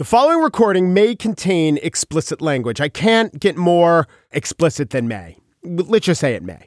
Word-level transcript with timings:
The 0.00 0.06
following 0.06 0.40
recording 0.40 0.94
may 0.94 1.14
contain 1.14 1.78
explicit 1.82 2.40
language. 2.40 2.80
I 2.80 2.88
can't 2.88 3.38
get 3.38 3.58
more 3.58 4.08
explicit 4.30 4.88
than 4.88 5.08
may. 5.08 5.36
Let's 5.62 6.06
just 6.06 6.22
say 6.22 6.32
it 6.32 6.42
may. 6.42 6.64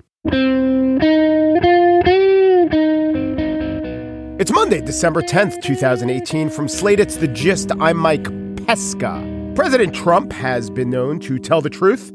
It's 4.40 4.52
Monday, 4.52 4.82
December 4.82 5.24
10th, 5.24 5.64
2018. 5.64 6.52
From 6.52 6.68
Slate, 6.68 7.00
it's 7.00 7.16
The 7.16 7.28
Gist. 7.28 7.72
I'm 7.80 7.98
Mike 7.98 8.26
Pesca. 8.68 9.52
President 9.56 9.96
Trump 9.96 10.32
has 10.32 10.70
been 10.70 10.92
known 10.92 11.20
to 11.22 11.40
tell 11.40 11.62
the 11.62 11.72
truth, 11.72 12.12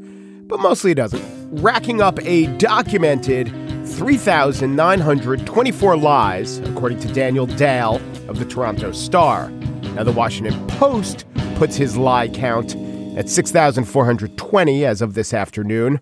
but 0.47 0.61
mostly 0.61 0.91
he 0.91 0.95
doesn't, 0.95 1.21
racking 1.61 2.01
up 2.01 2.17
a 2.23 2.45
documented 2.55 3.49
3,924 3.85 5.97
lies, 5.97 6.59
according 6.59 6.99
to 6.99 7.11
Daniel 7.11 7.45
Dale 7.45 7.97
of 8.29 8.39
the 8.39 8.45
Toronto 8.45 8.93
Star. 8.93 9.51
Now, 9.95 10.03
the 10.03 10.11
Washington 10.11 10.67
Post 10.67 11.25
puts 11.55 11.75
his 11.75 11.97
lie 11.97 12.29
count 12.29 12.75
at 13.17 13.27
6,420 13.29 14.85
as 14.85 15.01
of 15.01 15.13
this 15.13 15.33
afternoon. 15.33 15.99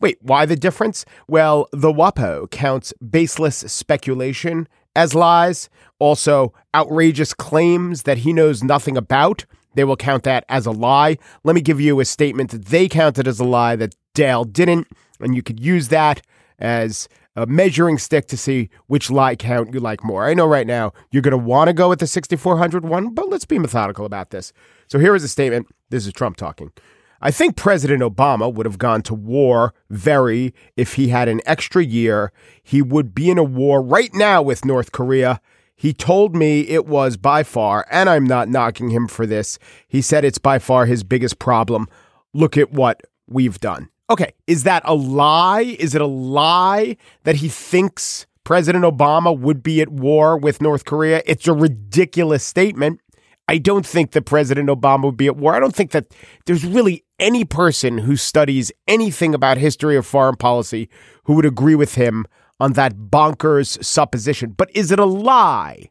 Wait, 0.00 0.18
why 0.20 0.44
the 0.44 0.56
difference? 0.56 1.04
Well, 1.26 1.68
the 1.72 1.92
WAPO 1.92 2.50
counts 2.50 2.92
baseless 2.94 3.56
speculation 3.56 4.68
as 4.94 5.14
lies, 5.14 5.70
also 5.98 6.52
outrageous 6.74 7.32
claims 7.32 8.02
that 8.02 8.18
he 8.18 8.32
knows 8.32 8.62
nothing 8.62 8.96
about. 8.96 9.46
They 9.74 9.84
will 9.84 9.96
count 9.96 10.24
that 10.24 10.44
as 10.48 10.66
a 10.66 10.70
lie. 10.70 11.18
Let 11.44 11.54
me 11.54 11.60
give 11.60 11.80
you 11.80 12.00
a 12.00 12.04
statement 12.04 12.50
that 12.50 12.66
they 12.66 12.88
counted 12.88 13.26
as 13.26 13.40
a 13.40 13.44
lie 13.44 13.76
that 13.76 13.94
Dale 14.14 14.44
didn't, 14.44 14.88
and 15.20 15.34
you 15.34 15.42
could 15.42 15.60
use 15.60 15.88
that 15.88 16.20
as 16.58 17.08
a 17.38 17.46
measuring 17.46 17.98
stick 17.98 18.26
to 18.26 18.36
see 18.36 18.68
which 18.88 19.10
lie 19.10 19.36
count 19.36 19.72
you 19.72 19.78
like 19.78 20.02
more. 20.02 20.26
I 20.26 20.34
know 20.34 20.46
right 20.46 20.66
now 20.66 20.92
you're 21.12 21.22
going 21.22 21.32
to 21.32 21.38
want 21.38 21.68
to 21.68 21.72
go 21.72 21.88
with 21.88 22.00
the 22.00 22.06
6400 22.06 22.84
one, 22.84 23.14
but 23.14 23.28
let's 23.28 23.44
be 23.44 23.58
methodical 23.58 24.04
about 24.04 24.30
this. 24.30 24.52
So 24.88 24.98
here 24.98 25.14
is 25.14 25.22
a 25.22 25.28
statement. 25.28 25.68
This 25.90 26.06
is 26.06 26.12
Trump 26.12 26.36
talking. 26.36 26.72
I 27.20 27.30
think 27.30 27.56
President 27.56 28.02
Obama 28.02 28.52
would 28.52 28.66
have 28.66 28.78
gone 28.78 29.02
to 29.02 29.14
war 29.14 29.72
very 29.88 30.52
if 30.76 30.94
he 30.94 31.08
had 31.08 31.28
an 31.28 31.40
extra 31.46 31.84
year. 31.84 32.32
He 32.62 32.82
would 32.82 33.14
be 33.14 33.30
in 33.30 33.38
a 33.38 33.44
war 33.44 33.82
right 33.82 34.12
now 34.14 34.42
with 34.42 34.64
North 34.64 34.92
Korea. 34.92 35.40
He 35.74 35.92
told 35.92 36.34
me 36.34 36.62
it 36.62 36.86
was 36.86 37.16
by 37.16 37.44
far, 37.44 37.86
and 37.88 38.10
I'm 38.10 38.24
not 38.24 38.48
knocking 38.48 38.90
him 38.90 39.06
for 39.06 39.26
this. 39.26 39.60
He 39.86 40.02
said 40.02 40.24
it's 40.24 40.38
by 40.38 40.58
far 40.58 40.86
his 40.86 41.04
biggest 41.04 41.38
problem. 41.38 41.86
Look 42.34 42.56
at 42.56 42.72
what 42.72 43.02
we've 43.28 43.60
done. 43.60 43.90
Okay, 44.10 44.32
is 44.46 44.62
that 44.62 44.82
a 44.86 44.94
lie? 44.94 45.76
Is 45.78 45.94
it 45.94 46.00
a 46.00 46.06
lie 46.06 46.96
that 47.24 47.36
he 47.36 47.48
thinks 47.48 48.26
President 48.42 48.84
Obama 48.84 49.38
would 49.38 49.62
be 49.62 49.82
at 49.82 49.90
war 49.90 50.38
with 50.38 50.62
North 50.62 50.86
Korea? 50.86 51.22
It's 51.26 51.46
a 51.46 51.52
ridiculous 51.52 52.42
statement. 52.42 53.00
I 53.48 53.58
don't 53.58 53.86
think 53.86 54.12
that 54.12 54.22
President 54.22 54.70
Obama 54.70 55.04
would 55.04 55.16
be 55.18 55.26
at 55.26 55.36
war. 55.36 55.54
I 55.54 55.60
don't 55.60 55.74
think 55.74 55.90
that 55.90 56.06
there's 56.46 56.64
really 56.64 57.04
any 57.18 57.44
person 57.44 57.98
who 57.98 58.16
studies 58.16 58.72
anything 58.86 59.34
about 59.34 59.58
history 59.58 59.96
or 59.96 60.02
foreign 60.02 60.36
policy 60.36 60.88
who 61.24 61.34
would 61.34 61.46
agree 61.46 61.74
with 61.74 61.94
him 61.94 62.26
on 62.60 62.72
that 62.74 62.94
bonkers 62.96 63.82
supposition. 63.84 64.50
But 64.50 64.70
is 64.74 64.90
it 64.90 64.98
a 64.98 65.04
lie? 65.04 65.90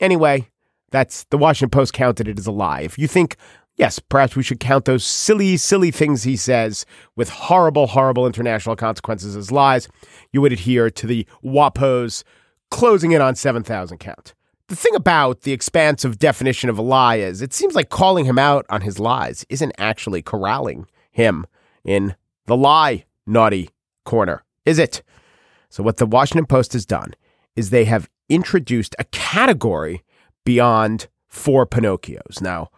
Anyway, 0.00 0.48
that's 0.90 1.24
the 1.24 1.38
Washington 1.38 1.70
Post 1.70 1.92
counted 1.92 2.28
it 2.28 2.38
as 2.38 2.46
a 2.46 2.52
lie. 2.52 2.80
If 2.80 2.98
you 2.98 3.06
think 3.06 3.36
yes, 3.78 3.98
perhaps 3.98 4.36
we 4.36 4.42
should 4.42 4.60
count 4.60 4.84
those 4.84 5.04
silly, 5.04 5.56
silly 5.56 5.90
things 5.90 6.24
he 6.24 6.36
says 6.36 6.84
with 7.16 7.30
horrible, 7.30 7.86
horrible 7.86 8.26
international 8.26 8.76
consequences 8.76 9.36
as 9.36 9.50
lies. 9.50 9.88
You 10.32 10.42
would 10.42 10.52
adhere 10.52 10.90
to 10.90 11.06
the 11.06 11.26
WAPO's 11.42 12.24
closing 12.70 13.12
in 13.12 13.22
on 13.22 13.34
7,000 13.34 13.98
count. 13.98 14.34
The 14.66 14.76
thing 14.76 14.94
about 14.94 15.42
the 15.42 15.52
expansive 15.52 16.18
definition 16.18 16.68
of 16.68 16.76
a 16.76 16.82
lie 16.82 17.16
is 17.16 17.40
it 17.40 17.54
seems 17.54 17.74
like 17.74 17.88
calling 17.88 18.26
him 18.26 18.38
out 18.38 18.66
on 18.68 18.82
his 18.82 18.98
lies 18.98 19.46
isn't 19.48 19.72
actually 19.78 20.20
corralling 20.20 20.86
him 21.10 21.46
in 21.84 22.14
the 22.44 22.56
lie 22.56 23.06
naughty 23.26 23.70
corner, 24.04 24.44
is 24.66 24.78
it? 24.78 25.02
So, 25.70 25.82
what 25.82 25.96
the 25.96 26.06
Washington 26.06 26.44
Post 26.44 26.74
has 26.74 26.84
done 26.84 27.14
is 27.56 27.70
they 27.70 27.86
have 27.86 28.10
introduced 28.28 28.94
a 28.98 29.04
category 29.04 30.02
beyond 30.44 31.08
four 31.28 31.66
Pinocchios. 31.66 32.42
Now, 32.42 32.70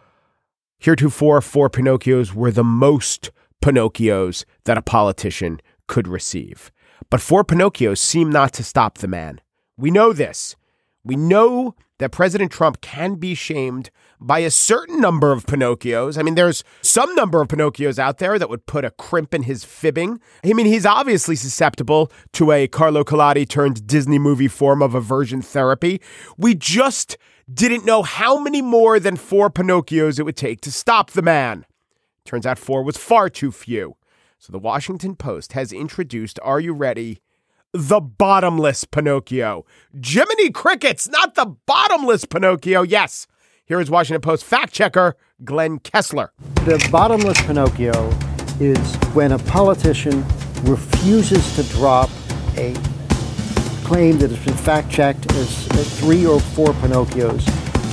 Heretofore, 0.81 1.41
four 1.41 1.69
Pinocchios 1.69 2.33
were 2.33 2.49
the 2.49 2.63
most 2.63 3.29
Pinocchios 3.61 4.45
that 4.63 4.79
a 4.79 4.81
politician 4.81 5.61
could 5.85 6.07
receive. 6.07 6.71
But 7.11 7.21
four 7.21 7.43
Pinocchios 7.43 7.99
seem 7.99 8.31
not 8.31 8.51
to 8.53 8.63
stop 8.63 8.97
the 8.97 9.07
man. 9.07 9.41
We 9.77 9.91
know 9.91 10.11
this. 10.11 10.55
We 11.03 11.15
know 11.15 11.75
that 11.99 12.11
President 12.11 12.51
Trump 12.51 12.81
can 12.81 13.13
be 13.15 13.35
shamed 13.35 13.91
by 14.19 14.39
a 14.39 14.49
certain 14.49 14.99
number 14.99 15.31
of 15.31 15.45
Pinocchios. 15.45 16.17
I 16.17 16.23
mean, 16.23 16.33
there's 16.33 16.63
some 16.81 17.13
number 17.13 17.41
of 17.41 17.49
Pinocchios 17.49 17.99
out 17.99 18.17
there 18.17 18.39
that 18.39 18.49
would 18.49 18.65
put 18.65 18.83
a 18.83 18.89
crimp 18.89 19.35
in 19.35 19.43
his 19.43 19.63
fibbing. 19.63 20.19
I 20.43 20.53
mean, 20.53 20.65
he's 20.65 20.85
obviously 20.85 21.35
susceptible 21.35 22.11
to 22.33 22.51
a 22.51 22.67
Carlo 22.67 23.03
Collodi 23.03 23.47
turned 23.47 23.85
Disney 23.85 24.17
movie 24.17 24.47
form 24.47 24.81
of 24.81 24.95
aversion 24.95 25.43
therapy. 25.43 26.01
We 26.39 26.55
just 26.55 27.19
didn't 27.51 27.85
know 27.85 28.03
how 28.03 28.39
many 28.39 28.61
more 28.61 28.99
than 28.99 29.15
four 29.17 29.49
Pinocchios 29.49 30.19
it 30.19 30.23
would 30.23 30.37
take 30.37 30.61
to 30.61 30.71
stop 30.71 31.11
the 31.11 31.21
man. 31.21 31.65
Turns 32.25 32.45
out 32.45 32.59
four 32.59 32.83
was 32.83 32.97
far 32.97 33.29
too 33.29 33.51
few. 33.51 33.95
So 34.37 34.51
the 34.51 34.59
Washington 34.59 35.15
Post 35.15 35.53
has 35.53 35.71
introduced, 35.73 36.39
are 36.43 36.59
you 36.59 36.73
ready? 36.73 37.21
The 37.73 37.99
bottomless 37.99 38.85
Pinocchio. 38.85 39.65
Jiminy 40.03 40.49
Crickets, 40.51 41.07
not 41.07 41.35
the 41.35 41.55
bottomless 41.65 42.25
Pinocchio. 42.25 42.83
Yes. 42.83 43.27
Here 43.65 43.79
is 43.79 43.89
Washington 43.89 44.21
Post 44.21 44.43
fact 44.43 44.73
checker 44.73 45.15
Glenn 45.43 45.79
Kessler. 45.79 46.33
The 46.65 46.85
bottomless 46.91 47.41
Pinocchio 47.41 48.09
is 48.59 48.95
when 49.13 49.31
a 49.31 49.39
politician 49.39 50.25
refuses 50.63 51.55
to 51.55 51.63
drop 51.73 52.09
a 52.57 52.75
claim 53.83 54.17
that 54.19 54.29
has 54.29 54.45
been 54.45 54.55
fact 54.55 54.89
checked 54.89 55.31
as 55.33 55.67
three 55.99 56.25
or 56.25 56.39
four 56.39 56.67
Pinocchios, 56.67 57.45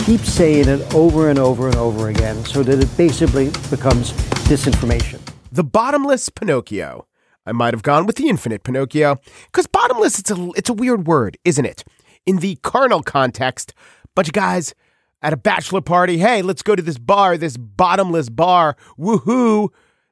keep 0.04 0.20
saying 0.20 0.68
it 0.68 0.94
over 0.94 1.28
and 1.30 1.38
over 1.38 1.66
and 1.66 1.76
over 1.76 2.08
again 2.08 2.44
so 2.44 2.62
that 2.62 2.78
it 2.78 2.96
basically 2.96 3.46
becomes 3.70 4.12
disinformation. 4.48 5.20
The 5.52 5.64
bottomless 5.64 6.28
Pinocchio. 6.28 7.06
I 7.46 7.52
might 7.52 7.72
have 7.72 7.82
gone 7.82 8.06
with 8.06 8.16
the 8.16 8.28
infinite 8.28 8.62
Pinocchio 8.62 9.16
because 9.46 9.66
bottomless 9.66 10.18
it's 10.18 10.30
a 10.30 10.50
it's 10.54 10.68
a 10.68 10.74
weird 10.74 11.06
word, 11.06 11.38
isn't 11.44 11.64
it? 11.64 11.84
In 12.26 12.38
the 12.38 12.56
carnal 12.56 13.02
context, 13.02 13.72
bunch 14.14 14.28
of 14.28 14.34
guys 14.34 14.74
at 15.22 15.32
a 15.32 15.36
bachelor 15.36 15.80
party, 15.80 16.18
hey, 16.18 16.42
let's 16.42 16.62
go 16.62 16.76
to 16.76 16.82
this 16.82 16.98
bar, 16.98 17.36
this 17.36 17.56
bottomless 17.56 18.28
bar, 18.28 18.76
woohoo, 18.98 19.68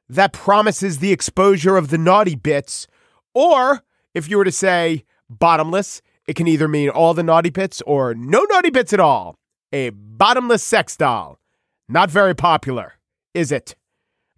that 0.09 0.33
promises 0.33 0.99
the 0.99 1.11
exposure 1.11 1.77
of 1.77 1.89
the 1.89 1.97
naughty 1.97 2.35
bits. 2.35 2.87
Or 3.33 3.83
if 4.13 4.29
you 4.29 4.37
were 4.37 4.43
to 4.43 4.51
say, 4.51 5.05
bottomless. 5.29 6.01
It 6.27 6.35
can 6.35 6.47
either 6.47 6.67
mean 6.67 6.89
all 6.89 7.13
the 7.13 7.23
naughty 7.23 7.49
bits 7.49 7.81
or 7.83 8.13
no 8.13 8.45
naughty 8.49 8.69
bits 8.69 8.93
at 8.93 8.99
all. 8.99 9.37
A 9.71 9.89
bottomless 9.89 10.63
sex 10.63 10.95
doll. 10.95 11.39
Not 11.89 12.11
very 12.11 12.35
popular, 12.35 12.93
is 13.33 13.51
it? 13.51 13.75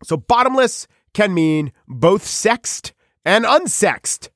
So, 0.04 0.18
bottomless 0.18 0.88
can 1.14 1.34
mean 1.34 1.72
both 1.88 2.26
sexed 2.26 2.94
and 3.26 3.46
unsexed. 3.46 4.30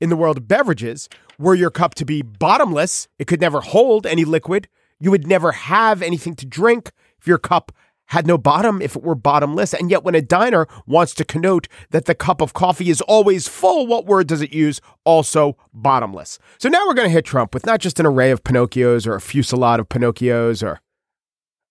In 0.00 0.08
the 0.08 0.16
world 0.16 0.38
of 0.38 0.48
beverages, 0.48 1.08
were 1.38 1.54
your 1.54 1.70
cup 1.70 1.94
to 1.96 2.04
be 2.04 2.22
bottomless, 2.22 3.08
it 3.18 3.26
could 3.26 3.40
never 3.40 3.60
hold 3.60 4.06
any 4.06 4.24
liquid. 4.24 4.68
You 4.98 5.10
would 5.10 5.26
never 5.26 5.52
have 5.52 6.02
anything 6.02 6.34
to 6.36 6.46
drink 6.46 6.92
if 7.18 7.26
your 7.26 7.38
cup 7.38 7.72
had 8.10 8.26
no 8.26 8.36
bottom 8.36 8.82
if 8.82 8.96
it 8.96 9.02
were 9.02 9.14
bottomless. 9.14 9.72
And 9.72 9.90
yet, 9.90 10.04
when 10.04 10.14
a 10.14 10.20
diner 10.20 10.66
wants 10.86 11.14
to 11.14 11.24
connote 11.24 11.68
that 11.90 12.06
the 12.06 12.14
cup 12.14 12.40
of 12.40 12.52
coffee 12.52 12.90
is 12.90 13.00
always 13.02 13.48
full, 13.48 13.86
what 13.86 14.06
word 14.06 14.26
does 14.26 14.42
it 14.42 14.52
use? 14.52 14.80
Also 15.04 15.56
bottomless. 15.72 16.38
So 16.58 16.68
now 16.68 16.84
we're 16.86 16.94
going 16.94 17.08
to 17.08 17.12
hit 17.12 17.24
Trump 17.24 17.54
with 17.54 17.66
not 17.66 17.80
just 17.80 18.00
an 18.00 18.06
array 18.06 18.30
of 18.30 18.42
Pinocchios 18.42 19.06
or 19.06 19.14
a 19.14 19.20
fusillade 19.20 19.78
of 19.78 19.88
Pinocchios 19.88 20.62
or 20.62 20.80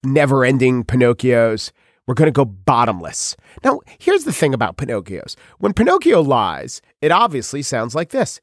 never 0.04 0.46
ending 0.46 0.86
Pinocchios. 0.86 1.72
We're 2.08 2.16
going 2.16 2.28
to 2.28 2.32
go 2.32 2.46
bottomless. 2.46 3.36
Now, 3.64 3.82
here's 4.00 4.24
the 4.24 4.32
thing 4.32 4.54
about 4.54 4.78
Pinocchios. 4.78 5.36
When 5.60 5.74
Pinocchio 5.74 6.22
lies, 6.22 6.82
it 7.02 7.12
obviously 7.12 7.62
sounds 7.62 7.94
like 7.94 8.10
this. 8.10 8.40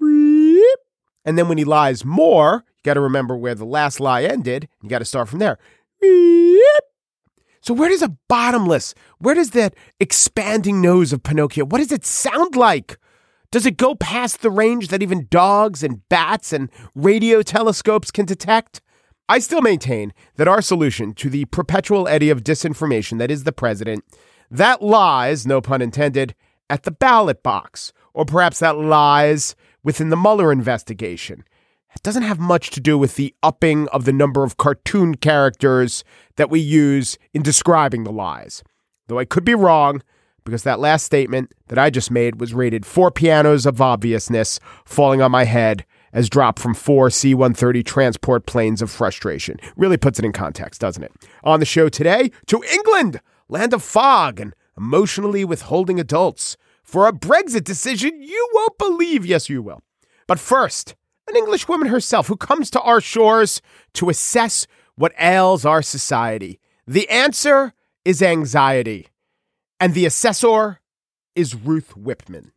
And 0.00 1.38
then 1.38 1.48
when 1.48 1.58
he 1.58 1.64
lies 1.64 2.04
more, 2.04 2.64
you 2.66 2.82
got 2.82 2.94
to 2.94 3.00
remember 3.00 3.36
where 3.36 3.54
the 3.54 3.64
last 3.64 4.00
lie 4.00 4.24
ended. 4.24 4.68
You 4.82 4.88
got 4.88 4.98
to 4.98 5.04
start 5.04 5.28
from 5.28 5.38
there. 5.38 5.58
So 7.66 7.74
where 7.74 7.88
does 7.88 8.02
a 8.02 8.16
bottomless, 8.28 8.94
where 9.18 9.34
does 9.34 9.50
that 9.50 9.74
expanding 9.98 10.80
nose 10.80 11.12
of 11.12 11.24
Pinocchio, 11.24 11.64
what 11.64 11.78
does 11.78 11.90
it 11.90 12.06
sound 12.06 12.54
like? 12.54 12.96
Does 13.50 13.66
it 13.66 13.76
go 13.76 13.96
past 13.96 14.40
the 14.40 14.52
range 14.52 14.86
that 14.86 15.02
even 15.02 15.26
dogs 15.30 15.82
and 15.82 16.08
bats 16.08 16.52
and 16.52 16.70
radio 16.94 17.42
telescopes 17.42 18.12
can 18.12 18.24
detect? 18.24 18.80
I 19.28 19.40
still 19.40 19.62
maintain 19.62 20.12
that 20.36 20.46
our 20.46 20.62
solution 20.62 21.12
to 21.14 21.28
the 21.28 21.46
perpetual 21.46 22.06
eddy 22.06 22.30
of 22.30 22.44
disinformation 22.44 23.18
that 23.18 23.32
is 23.32 23.42
the 23.42 23.50
president, 23.50 24.04
that 24.48 24.80
lies, 24.80 25.44
no 25.44 25.60
pun 25.60 25.82
intended, 25.82 26.36
at 26.70 26.84
the 26.84 26.92
ballot 26.92 27.42
box, 27.42 27.92
or 28.14 28.24
perhaps 28.24 28.60
that 28.60 28.78
lies 28.78 29.56
within 29.82 30.10
the 30.10 30.16
Mueller 30.16 30.52
investigation. 30.52 31.42
It 31.96 32.02
doesn't 32.02 32.22
have 32.24 32.38
much 32.38 32.70
to 32.70 32.80
do 32.80 32.98
with 32.98 33.16
the 33.16 33.34
upping 33.42 33.88
of 33.88 34.04
the 34.04 34.12
number 34.12 34.44
of 34.44 34.58
cartoon 34.58 35.14
characters 35.14 36.04
that 36.36 36.50
we 36.50 36.60
use 36.60 37.16
in 37.32 37.42
describing 37.42 38.04
the 38.04 38.12
lies. 38.12 38.62
Though 39.08 39.18
I 39.18 39.24
could 39.24 39.44
be 39.44 39.54
wrong, 39.54 40.02
because 40.44 40.62
that 40.62 40.78
last 40.78 41.04
statement 41.04 41.52
that 41.68 41.78
I 41.78 41.88
just 41.88 42.10
made 42.10 42.38
was 42.38 42.52
rated 42.52 42.84
four 42.84 43.10
pianos 43.10 43.64
of 43.64 43.80
obviousness 43.80 44.60
falling 44.84 45.22
on 45.22 45.30
my 45.30 45.44
head 45.44 45.86
as 46.12 46.28
dropped 46.28 46.58
from 46.58 46.74
four 46.74 47.08
C 47.08 47.34
130 47.34 47.82
transport 47.82 48.46
planes 48.46 48.82
of 48.82 48.90
frustration. 48.90 49.58
Really 49.74 49.96
puts 49.96 50.18
it 50.18 50.24
in 50.24 50.32
context, 50.32 50.82
doesn't 50.82 51.02
it? 51.02 51.12
On 51.44 51.60
the 51.60 51.66
show 51.66 51.88
today, 51.88 52.30
to 52.46 52.62
England, 52.72 53.22
land 53.48 53.72
of 53.72 53.82
fog 53.82 54.38
and 54.38 54.54
emotionally 54.76 55.46
withholding 55.46 55.98
adults, 55.98 56.58
for 56.82 57.08
a 57.08 57.12
Brexit 57.12 57.64
decision 57.64 58.20
you 58.22 58.48
won't 58.52 58.78
believe. 58.78 59.24
Yes, 59.24 59.48
you 59.48 59.62
will. 59.62 59.82
But 60.26 60.38
first, 60.38 60.94
an 61.28 61.36
English 61.36 61.66
woman 61.68 61.88
herself 61.88 62.28
who 62.28 62.36
comes 62.36 62.70
to 62.70 62.80
our 62.82 63.00
shores 63.00 63.60
to 63.94 64.08
assess 64.08 64.66
what 64.94 65.12
ails 65.18 65.64
our 65.64 65.82
society. 65.82 66.60
The 66.86 67.08
answer 67.08 67.72
is 68.04 68.22
anxiety. 68.22 69.08
And 69.80 69.92
the 69.92 70.06
assessor 70.06 70.80
is 71.34 71.54
Ruth 71.54 71.96
Whippman. 71.96 72.52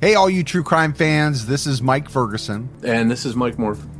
Hey, 0.00 0.14
all 0.14 0.30
you 0.30 0.42
true 0.42 0.62
crime 0.62 0.94
fans, 0.94 1.46
this 1.46 1.66
is 1.66 1.82
Mike 1.82 2.08
Ferguson. 2.08 2.70
And 2.82 3.10
this 3.10 3.26
is 3.26 3.36
Mike 3.36 3.58
Morford. 3.58 3.99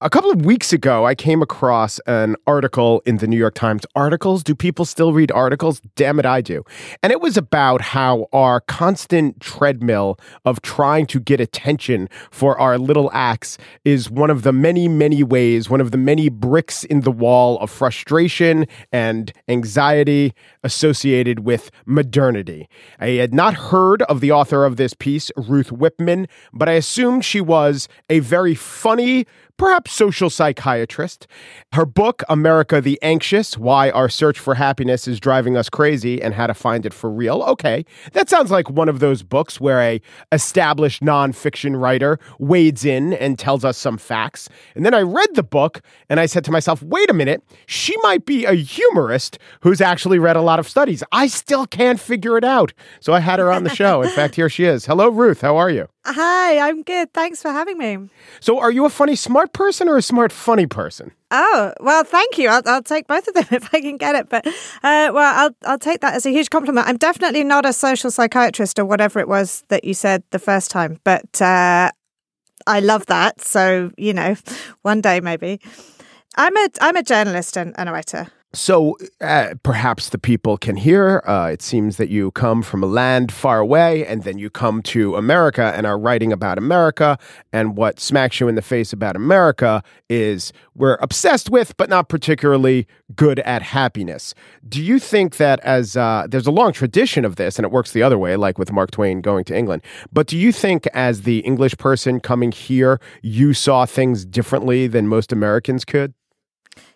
A 0.00 0.10
couple 0.10 0.32
of 0.32 0.44
weeks 0.44 0.72
ago, 0.72 1.06
I 1.06 1.14
came 1.14 1.40
across 1.40 2.00
an 2.00 2.34
article 2.48 3.00
in 3.06 3.18
the 3.18 3.28
New 3.28 3.36
York 3.36 3.54
Times. 3.54 3.86
Articles? 3.94 4.42
Do 4.42 4.52
people 4.52 4.84
still 4.84 5.12
read 5.12 5.30
articles? 5.30 5.80
Damn 5.94 6.18
it, 6.18 6.26
I 6.26 6.40
do. 6.40 6.64
And 7.00 7.12
it 7.12 7.20
was 7.20 7.36
about 7.36 7.80
how 7.80 8.26
our 8.32 8.60
constant 8.60 9.40
treadmill 9.40 10.18
of 10.44 10.60
trying 10.62 11.06
to 11.06 11.20
get 11.20 11.40
attention 11.40 12.08
for 12.32 12.58
our 12.58 12.76
little 12.76 13.08
acts 13.14 13.56
is 13.84 14.10
one 14.10 14.30
of 14.30 14.42
the 14.42 14.52
many, 14.52 14.88
many 14.88 15.22
ways, 15.22 15.70
one 15.70 15.80
of 15.80 15.92
the 15.92 15.96
many 15.96 16.28
bricks 16.28 16.82
in 16.82 17.02
the 17.02 17.12
wall 17.12 17.56
of 17.60 17.70
frustration 17.70 18.66
and 18.90 19.32
anxiety 19.46 20.34
associated 20.64 21.40
with 21.46 21.70
modernity. 21.86 22.68
I 22.98 23.10
had 23.10 23.32
not 23.32 23.54
heard 23.54 24.02
of 24.02 24.20
the 24.20 24.32
author 24.32 24.64
of 24.64 24.76
this 24.76 24.92
piece, 24.92 25.30
Ruth 25.36 25.70
Whippman, 25.70 26.26
but 26.52 26.68
I 26.68 26.72
assumed 26.72 27.24
she 27.24 27.40
was 27.40 27.86
a 28.10 28.18
very 28.18 28.56
funny, 28.56 29.24
perhaps 29.56 29.92
social 29.92 30.30
psychiatrist. 30.30 31.26
Her 31.72 31.86
book, 31.86 32.22
America 32.28 32.80
the 32.80 32.98
Anxious 33.02 33.56
Why 33.56 33.90
Our 33.90 34.08
Search 34.08 34.38
for 34.38 34.54
Happiness 34.54 35.06
is 35.06 35.20
Driving 35.20 35.56
Us 35.56 35.68
Crazy 35.68 36.20
and 36.22 36.34
How 36.34 36.46
to 36.46 36.54
Find 36.54 36.84
It 36.84 36.94
for 36.94 37.10
Real. 37.10 37.42
Okay, 37.42 37.84
that 38.12 38.28
sounds 38.28 38.50
like 38.50 38.70
one 38.70 38.88
of 38.88 39.00
those 39.00 39.22
books 39.22 39.60
where 39.60 39.80
a 39.80 40.00
established 40.32 41.02
nonfiction 41.02 41.80
writer 41.80 42.18
wades 42.38 42.84
in 42.84 43.12
and 43.14 43.38
tells 43.38 43.64
us 43.64 43.78
some 43.78 43.98
facts. 43.98 44.48
And 44.74 44.84
then 44.84 44.94
I 44.94 45.00
read 45.00 45.34
the 45.34 45.42
book 45.42 45.82
and 46.08 46.20
I 46.20 46.26
said 46.26 46.44
to 46.44 46.50
myself, 46.50 46.82
wait 46.82 47.10
a 47.10 47.14
minute, 47.14 47.42
she 47.66 47.94
might 48.02 48.26
be 48.26 48.44
a 48.44 48.52
humorist 48.52 49.38
who's 49.60 49.80
actually 49.80 50.18
read 50.18 50.36
a 50.36 50.42
lot 50.42 50.58
of 50.58 50.68
studies. 50.68 51.02
I 51.12 51.26
still 51.26 51.66
can't 51.66 52.00
figure 52.00 52.36
it 52.36 52.44
out. 52.44 52.72
So 53.00 53.12
I 53.12 53.20
had 53.20 53.38
her 53.38 53.52
on 53.52 53.64
the 53.64 53.70
show. 53.74 54.02
In 54.02 54.10
fact, 54.10 54.34
here 54.34 54.48
she 54.48 54.64
is. 54.64 54.86
Hello, 54.86 55.08
Ruth. 55.08 55.40
How 55.40 55.56
are 55.56 55.70
you? 55.70 55.88
Hi, 56.06 56.58
I'm 56.68 56.82
good. 56.82 57.14
Thanks 57.14 57.40
for 57.40 57.50
having 57.50 57.78
me. 57.78 58.10
So, 58.40 58.58
are 58.58 58.70
you 58.70 58.84
a 58.84 58.90
funny, 58.90 59.16
smart 59.16 59.43
person 59.52 59.88
or 59.88 59.96
a 59.96 60.02
smart, 60.02 60.32
funny 60.32 60.66
person? 60.66 61.12
Oh 61.30 61.72
well, 61.80 62.04
thank 62.04 62.38
you. 62.38 62.48
I'll, 62.48 62.62
I'll 62.66 62.82
take 62.82 63.06
both 63.06 63.26
of 63.28 63.34
them 63.34 63.46
if 63.50 63.74
I 63.74 63.80
can 63.80 63.96
get 63.96 64.14
it. 64.14 64.28
But 64.28 64.46
uh, 64.46 65.10
well, 65.12 65.16
I'll 65.16 65.54
I'll 65.64 65.78
take 65.78 66.00
that 66.00 66.14
as 66.14 66.26
a 66.26 66.30
huge 66.30 66.50
compliment. 66.50 66.86
I'm 66.86 66.96
definitely 66.96 67.44
not 67.44 67.66
a 67.66 67.72
social 67.72 68.10
psychiatrist 68.10 68.78
or 68.78 68.84
whatever 68.84 69.18
it 69.20 69.28
was 69.28 69.64
that 69.68 69.84
you 69.84 69.94
said 69.94 70.22
the 70.30 70.38
first 70.38 70.70
time, 70.70 71.00
but 71.04 71.40
uh, 71.42 71.90
I 72.66 72.80
love 72.80 73.06
that. 73.06 73.40
So 73.40 73.90
you 73.96 74.12
know, 74.12 74.36
one 74.82 75.00
day 75.00 75.20
maybe. 75.20 75.60
I'm 76.36 76.56
a 76.56 76.68
I'm 76.80 76.96
a 76.96 77.02
journalist 77.02 77.56
and, 77.56 77.74
and 77.78 77.88
a 77.88 77.92
writer. 77.92 78.28
So 78.54 78.96
uh, 79.20 79.54
perhaps 79.62 80.10
the 80.10 80.18
people 80.18 80.56
can 80.56 80.76
hear. 80.76 81.22
Uh, 81.26 81.50
it 81.52 81.60
seems 81.60 81.96
that 81.96 82.08
you 82.08 82.30
come 82.30 82.62
from 82.62 82.82
a 82.82 82.86
land 82.86 83.32
far 83.32 83.58
away, 83.58 84.06
and 84.06 84.22
then 84.22 84.38
you 84.38 84.48
come 84.48 84.80
to 84.82 85.16
America 85.16 85.72
and 85.74 85.86
are 85.86 85.98
writing 85.98 86.32
about 86.32 86.56
America. 86.56 87.18
And 87.52 87.76
what 87.76 87.98
smacks 87.98 88.40
you 88.40 88.48
in 88.48 88.54
the 88.54 88.62
face 88.62 88.92
about 88.92 89.16
America 89.16 89.82
is 90.08 90.52
we're 90.74 90.96
obsessed 91.00 91.50
with, 91.50 91.76
but 91.76 91.88
not 91.88 92.08
particularly 92.08 92.86
good 93.16 93.40
at 93.40 93.62
happiness. 93.62 94.34
Do 94.68 94.82
you 94.82 94.98
think 94.98 95.36
that 95.36 95.60
as 95.60 95.96
uh, 95.96 96.26
there's 96.28 96.46
a 96.46 96.52
long 96.52 96.72
tradition 96.72 97.24
of 97.24 97.36
this, 97.36 97.58
and 97.58 97.64
it 97.64 97.72
works 97.72 97.92
the 97.92 98.02
other 98.02 98.18
way, 98.18 98.36
like 98.36 98.58
with 98.58 98.72
Mark 98.72 98.90
Twain 98.92 99.20
going 99.20 99.44
to 99.44 99.56
England, 99.56 99.82
but 100.12 100.26
do 100.26 100.38
you 100.38 100.52
think 100.52 100.86
as 100.94 101.22
the 101.22 101.40
English 101.40 101.76
person 101.76 102.20
coming 102.20 102.52
here, 102.52 103.00
you 103.22 103.52
saw 103.52 103.84
things 103.84 104.24
differently 104.24 104.86
than 104.86 105.08
most 105.08 105.32
Americans 105.32 105.84
could? 105.84 106.14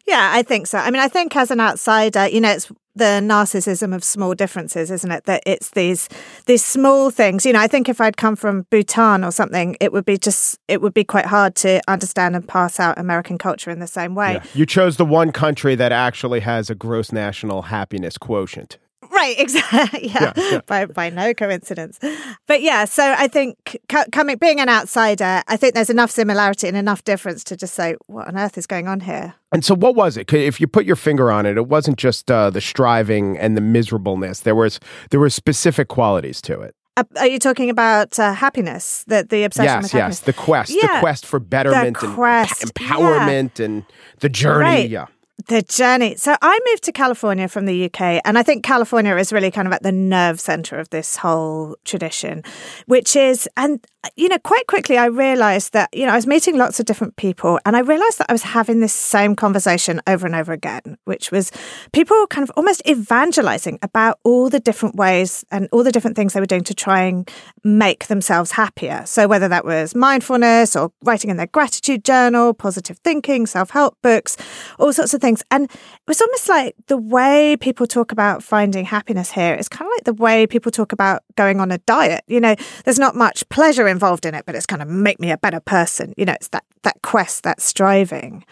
Yeah, 0.08 0.30
I 0.32 0.42
think 0.42 0.66
so. 0.66 0.78
I 0.78 0.90
mean, 0.90 1.02
I 1.02 1.08
think 1.08 1.36
as 1.36 1.50
an 1.50 1.60
outsider, 1.60 2.26
you 2.28 2.40
know, 2.40 2.50
it's 2.50 2.72
the 2.96 3.20
narcissism 3.22 3.94
of 3.94 4.02
small 4.02 4.34
differences, 4.34 4.90
isn't 4.90 5.12
it? 5.12 5.24
That 5.24 5.42
it's 5.44 5.70
these 5.70 6.08
these 6.46 6.64
small 6.64 7.10
things. 7.10 7.44
You 7.44 7.52
know, 7.52 7.60
I 7.60 7.66
think 7.66 7.90
if 7.90 8.00
I'd 8.00 8.16
come 8.16 8.34
from 8.34 8.66
Bhutan 8.70 9.22
or 9.22 9.30
something, 9.30 9.76
it 9.80 9.92
would 9.92 10.06
be 10.06 10.16
just 10.16 10.58
it 10.66 10.80
would 10.80 10.94
be 10.94 11.04
quite 11.04 11.26
hard 11.26 11.54
to 11.56 11.82
understand 11.88 12.34
and 12.34 12.48
pass 12.48 12.80
out 12.80 12.98
American 12.98 13.36
culture 13.36 13.70
in 13.70 13.80
the 13.80 13.86
same 13.86 14.14
way. 14.14 14.34
Yeah. 14.34 14.44
You 14.54 14.64
chose 14.64 14.96
the 14.96 15.04
one 15.04 15.30
country 15.30 15.74
that 15.74 15.92
actually 15.92 16.40
has 16.40 16.70
a 16.70 16.74
gross 16.74 17.12
national 17.12 17.62
happiness 17.62 18.16
quotient. 18.16 18.78
Right, 19.18 19.36
exactly. 19.38 20.08
yeah, 20.08 20.32
yeah, 20.36 20.50
yeah, 20.52 20.60
By, 20.66 20.86
by 20.86 21.10
no 21.10 21.34
coincidence. 21.34 21.98
But 22.46 22.62
yeah, 22.62 22.84
so 22.84 23.14
I 23.18 23.26
think 23.28 23.76
coming 24.12 24.36
being 24.36 24.60
an 24.60 24.68
outsider, 24.68 25.42
I 25.48 25.56
think 25.56 25.74
there's 25.74 25.90
enough 25.90 26.10
similarity 26.10 26.68
and 26.68 26.76
enough 26.76 27.02
difference 27.02 27.42
to 27.44 27.56
just 27.56 27.74
say, 27.74 27.96
what 28.06 28.28
on 28.28 28.38
earth 28.38 28.56
is 28.56 28.66
going 28.66 28.86
on 28.86 29.00
here? 29.00 29.34
And 29.50 29.64
so, 29.64 29.74
what 29.74 29.96
was 29.96 30.16
it? 30.16 30.32
If 30.32 30.60
you 30.60 30.66
put 30.66 30.84
your 30.84 30.96
finger 30.96 31.32
on 31.32 31.46
it, 31.46 31.56
it 31.56 31.66
wasn't 31.66 31.96
just 31.96 32.30
uh, 32.30 32.50
the 32.50 32.60
striving 32.60 33.38
and 33.38 33.56
the 33.56 33.60
miserableness. 33.60 34.40
There 34.40 34.54
was 34.54 34.78
there 35.10 35.18
were 35.18 35.30
specific 35.30 35.88
qualities 35.88 36.40
to 36.42 36.60
it. 36.60 36.74
Are 37.16 37.26
you 37.26 37.38
talking 37.38 37.70
about 37.70 38.18
uh, 38.18 38.34
happiness? 38.34 39.04
The 39.06 39.26
the 39.28 39.44
obsession 39.44 39.66
yes, 39.66 39.82
with 39.84 39.92
happiness? 39.92 40.18
Yes, 40.18 40.26
the 40.26 40.32
quest, 40.32 40.70
yeah. 40.70 40.94
the 40.94 41.00
quest 41.00 41.26
for 41.26 41.40
betterment 41.40 41.96
quest, 41.96 42.62
and 42.62 42.74
empowerment 42.74 43.64
and 43.64 43.84
the 44.20 44.28
journey. 44.28 44.64
Right. 44.64 44.90
Yeah. 44.90 45.06
The 45.46 45.62
journey. 45.62 46.16
So 46.16 46.36
I 46.42 46.58
moved 46.68 46.82
to 46.84 46.92
California 46.92 47.46
from 47.46 47.66
the 47.66 47.84
UK, 47.84 48.20
and 48.24 48.36
I 48.36 48.42
think 48.42 48.64
California 48.64 49.16
is 49.16 49.32
really 49.32 49.50
kind 49.50 49.68
of 49.68 49.72
at 49.72 49.82
the 49.82 49.92
nerve 49.92 50.40
center 50.40 50.78
of 50.78 50.90
this 50.90 51.16
whole 51.16 51.76
tradition, 51.84 52.42
which 52.86 53.14
is, 53.14 53.48
and 53.56 53.80
you 54.16 54.28
know, 54.28 54.38
quite 54.38 54.66
quickly 54.66 54.96
I 54.96 55.06
realized 55.06 55.72
that, 55.72 55.88
you 55.92 56.06
know, 56.06 56.12
I 56.12 56.16
was 56.16 56.26
meeting 56.26 56.56
lots 56.56 56.78
of 56.78 56.86
different 56.86 57.16
people 57.16 57.58
and 57.66 57.76
I 57.76 57.80
realized 57.80 58.18
that 58.18 58.26
I 58.28 58.32
was 58.32 58.42
having 58.42 58.80
this 58.80 58.92
same 58.92 59.34
conversation 59.34 60.00
over 60.06 60.26
and 60.26 60.34
over 60.34 60.52
again, 60.52 60.96
which 61.04 61.30
was 61.30 61.50
people 61.92 62.26
kind 62.28 62.48
of 62.48 62.52
almost 62.56 62.82
evangelizing 62.88 63.78
about 63.82 64.18
all 64.24 64.48
the 64.48 64.60
different 64.60 64.94
ways 64.94 65.44
and 65.50 65.68
all 65.72 65.82
the 65.82 65.92
different 65.92 66.16
things 66.16 66.32
they 66.32 66.40
were 66.40 66.46
doing 66.46 66.64
to 66.64 66.74
try 66.74 67.02
and 67.02 67.30
make 67.64 68.06
themselves 68.06 68.52
happier. 68.52 69.02
So 69.04 69.26
whether 69.26 69.48
that 69.48 69.64
was 69.64 69.94
mindfulness 69.94 70.76
or 70.76 70.92
writing 71.02 71.30
in 71.30 71.36
their 71.36 71.46
gratitude 71.46 72.04
journal, 72.04 72.54
positive 72.54 72.98
thinking, 72.98 73.46
self 73.46 73.70
help 73.70 73.96
books, 74.02 74.36
all 74.78 74.92
sorts 74.92 75.12
of 75.12 75.20
things. 75.20 75.27
And 75.50 75.64
it 75.64 75.80
was 76.06 76.20
almost 76.20 76.48
like 76.48 76.74
the 76.86 76.96
way 76.96 77.56
people 77.56 77.86
talk 77.86 78.12
about 78.12 78.42
finding 78.42 78.84
happiness 78.84 79.30
here 79.32 79.54
is 79.54 79.68
kind 79.68 79.88
of 79.88 79.92
like 79.96 80.04
the 80.04 80.14
way 80.14 80.46
people 80.46 80.72
talk 80.72 80.92
about 80.92 81.22
going 81.36 81.60
on 81.60 81.70
a 81.70 81.78
diet. 81.78 82.24
You 82.26 82.40
know, 82.40 82.56
there's 82.84 82.98
not 82.98 83.14
much 83.14 83.48
pleasure 83.48 83.88
involved 83.88 84.26
in 84.26 84.34
it, 84.34 84.46
but 84.46 84.54
it's 84.54 84.66
kind 84.66 84.82
of 84.82 84.88
make 84.88 85.20
me 85.20 85.30
a 85.30 85.38
better 85.38 85.60
person. 85.60 86.14
You 86.16 86.24
know, 86.24 86.34
it's 86.34 86.48
that 86.48 86.64
that 86.82 87.02
quest, 87.02 87.42
that 87.44 87.60
striving. 87.60 88.44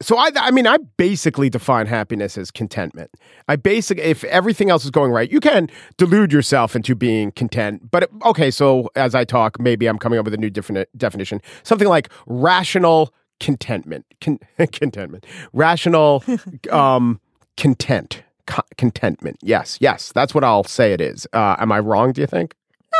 So 0.00 0.16
I, 0.16 0.30
I 0.36 0.52
mean, 0.52 0.66
I 0.66 0.78
basically 0.96 1.50
define 1.50 1.86
happiness 1.86 2.38
as 2.38 2.52
contentment. 2.52 3.10
I 3.48 3.56
basically, 3.56 4.04
if 4.04 4.22
everything 4.24 4.70
else 4.70 4.84
is 4.84 4.92
going 4.92 5.10
right, 5.10 5.30
you 5.30 5.40
can 5.40 5.68
delude 5.96 6.32
yourself 6.32 6.76
into 6.76 6.94
being 6.94 7.32
content. 7.32 7.90
But 7.90 8.08
okay, 8.24 8.52
so 8.52 8.90
as 8.94 9.16
I 9.16 9.24
talk, 9.24 9.60
maybe 9.60 9.86
I'm 9.86 9.98
coming 9.98 10.18
up 10.18 10.24
with 10.24 10.34
a 10.34 10.38
new 10.38 10.50
different 10.50 10.88
definition. 10.96 11.40
Something 11.64 11.88
like 11.88 12.10
rational 12.26 13.12
contentment, 13.40 14.06
Con- 14.20 14.40
contentment, 14.72 15.26
rational, 15.52 16.24
um, 16.70 17.20
content 17.56 18.22
co- 18.46 18.62
contentment. 18.76 19.38
Yes, 19.42 19.78
yes, 19.80 20.12
that's 20.12 20.34
what 20.34 20.44
I'll 20.44 20.64
say 20.64 20.92
it 20.92 21.00
is. 21.00 21.26
Uh, 21.32 21.56
am 21.58 21.70
I 21.70 21.78
wrong? 21.78 22.12
Do 22.12 22.20
you 22.20 22.26
think? 22.26 22.54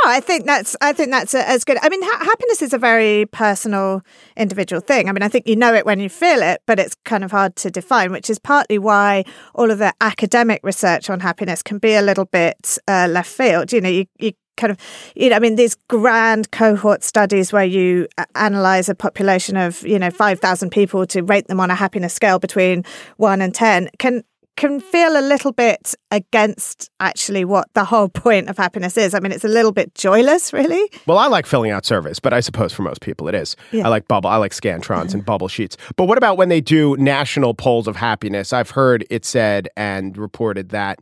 No, 0.04 0.10
I 0.10 0.20
think 0.20 0.44
that's 0.44 0.76
I 0.80 0.92
think 0.92 1.10
that's 1.10 1.34
a, 1.34 1.48
as 1.48 1.64
good. 1.64 1.78
I 1.80 1.88
mean, 1.88 2.02
ha- 2.02 2.24
happiness 2.24 2.60
is 2.60 2.74
a 2.74 2.78
very 2.78 3.26
personal, 3.32 4.02
individual 4.36 4.80
thing. 4.80 5.08
I 5.08 5.12
mean, 5.12 5.22
I 5.22 5.28
think 5.28 5.48
you 5.48 5.56
know 5.56 5.74
it 5.74 5.86
when 5.86 5.98
you 5.98 6.10
feel 6.10 6.42
it, 6.42 6.60
but 6.66 6.78
it's 6.78 6.94
kind 7.04 7.24
of 7.24 7.30
hard 7.30 7.56
to 7.56 7.70
define, 7.70 8.12
which 8.12 8.28
is 8.28 8.38
partly 8.38 8.78
why 8.78 9.24
all 9.54 9.70
of 9.70 9.78
the 9.78 9.94
academic 10.00 10.60
research 10.62 11.08
on 11.08 11.20
happiness 11.20 11.62
can 11.62 11.78
be 11.78 11.94
a 11.94 12.02
little 12.02 12.26
bit 12.26 12.78
uh, 12.86 13.08
left 13.10 13.30
field. 13.30 13.72
You 13.72 13.80
know, 13.80 13.88
you, 13.88 14.04
you 14.18 14.32
kind 14.58 14.70
of, 14.70 14.78
you 15.14 15.30
know, 15.30 15.36
I 15.36 15.38
mean, 15.38 15.56
these 15.56 15.74
grand 15.88 16.50
cohort 16.50 17.02
studies 17.02 17.52
where 17.52 17.64
you 17.64 18.08
uh, 18.18 18.26
analyze 18.34 18.90
a 18.90 18.94
population 18.94 19.56
of, 19.56 19.86
you 19.86 19.98
know, 19.98 20.10
5,000 20.10 20.70
people 20.70 21.06
to 21.06 21.22
rate 21.22 21.48
them 21.48 21.60
on 21.60 21.70
a 21.70 21.74
happiness 21.74 22.12
scale 22.12 22.38
between 22.38 22.84
one 23.16 23.40
and 23.40 23.54
10 23.54 23.88
can 23.98 24.22
can 24.58 24.80
feel 24.80 25.16
a 25.16 25.22
little 25.22 25.52
bit 25.52 25.94
against 26.10 26.90
actually 26.98 27.44
what 27.44 27.72
the 27.74 27.84
whole 27.84 28.08
point 28.26 28.48
of 28.48 28.58
happiness 28.58 28.96
is. 28.96 29.14
I 29.14 29.20
mean, 29.20 29.32
it's 29.32 29.44
a 29.44 29.48
little 29.48 29.72
bit 29.72 29.94
joyless, 29.94 30.52
really. 30.52 30.90
Well, 31.06 31.16
I 31.16 31.28
like 31.28 31.46
filling 31.46 31.70
out 31.70 31.86
surveys, 31.86 32.18
but 32.18 32.32
I 32.32 32.40
suppose 32.40 32.72
for 32.72 32.82
most 32.82 33.00
people 33.00 33.28
it 33.28 33.34
is. 33.34 33.56
Yeah. 33.70 33.86
I 33.86 33.88
like 33.88 34.08
bubble, 34.08 34.28
I 34.28 34.36
like 34.36 34.52
scantrons 34.52 35.14
and 35.14 35.24
bubble 35.32 35.48
sheets. 35.48 35.76
But 35.96 36.04
what 36.04 36.18
about 36.18 36.36
when 36.36 36.48
they 36.48 36.60
do 36.60 36.96
national 36.96 37.54
polls 37.54 37.86
of 37.86 37.96
happiness? 37.96 38.52
I've 38.52 38.70
heard 38.70 39.06
it 39.08 39.24
said 39.24 39.68
and 39.76 40.18
reported 40.18 40.70
that 40.70 40.98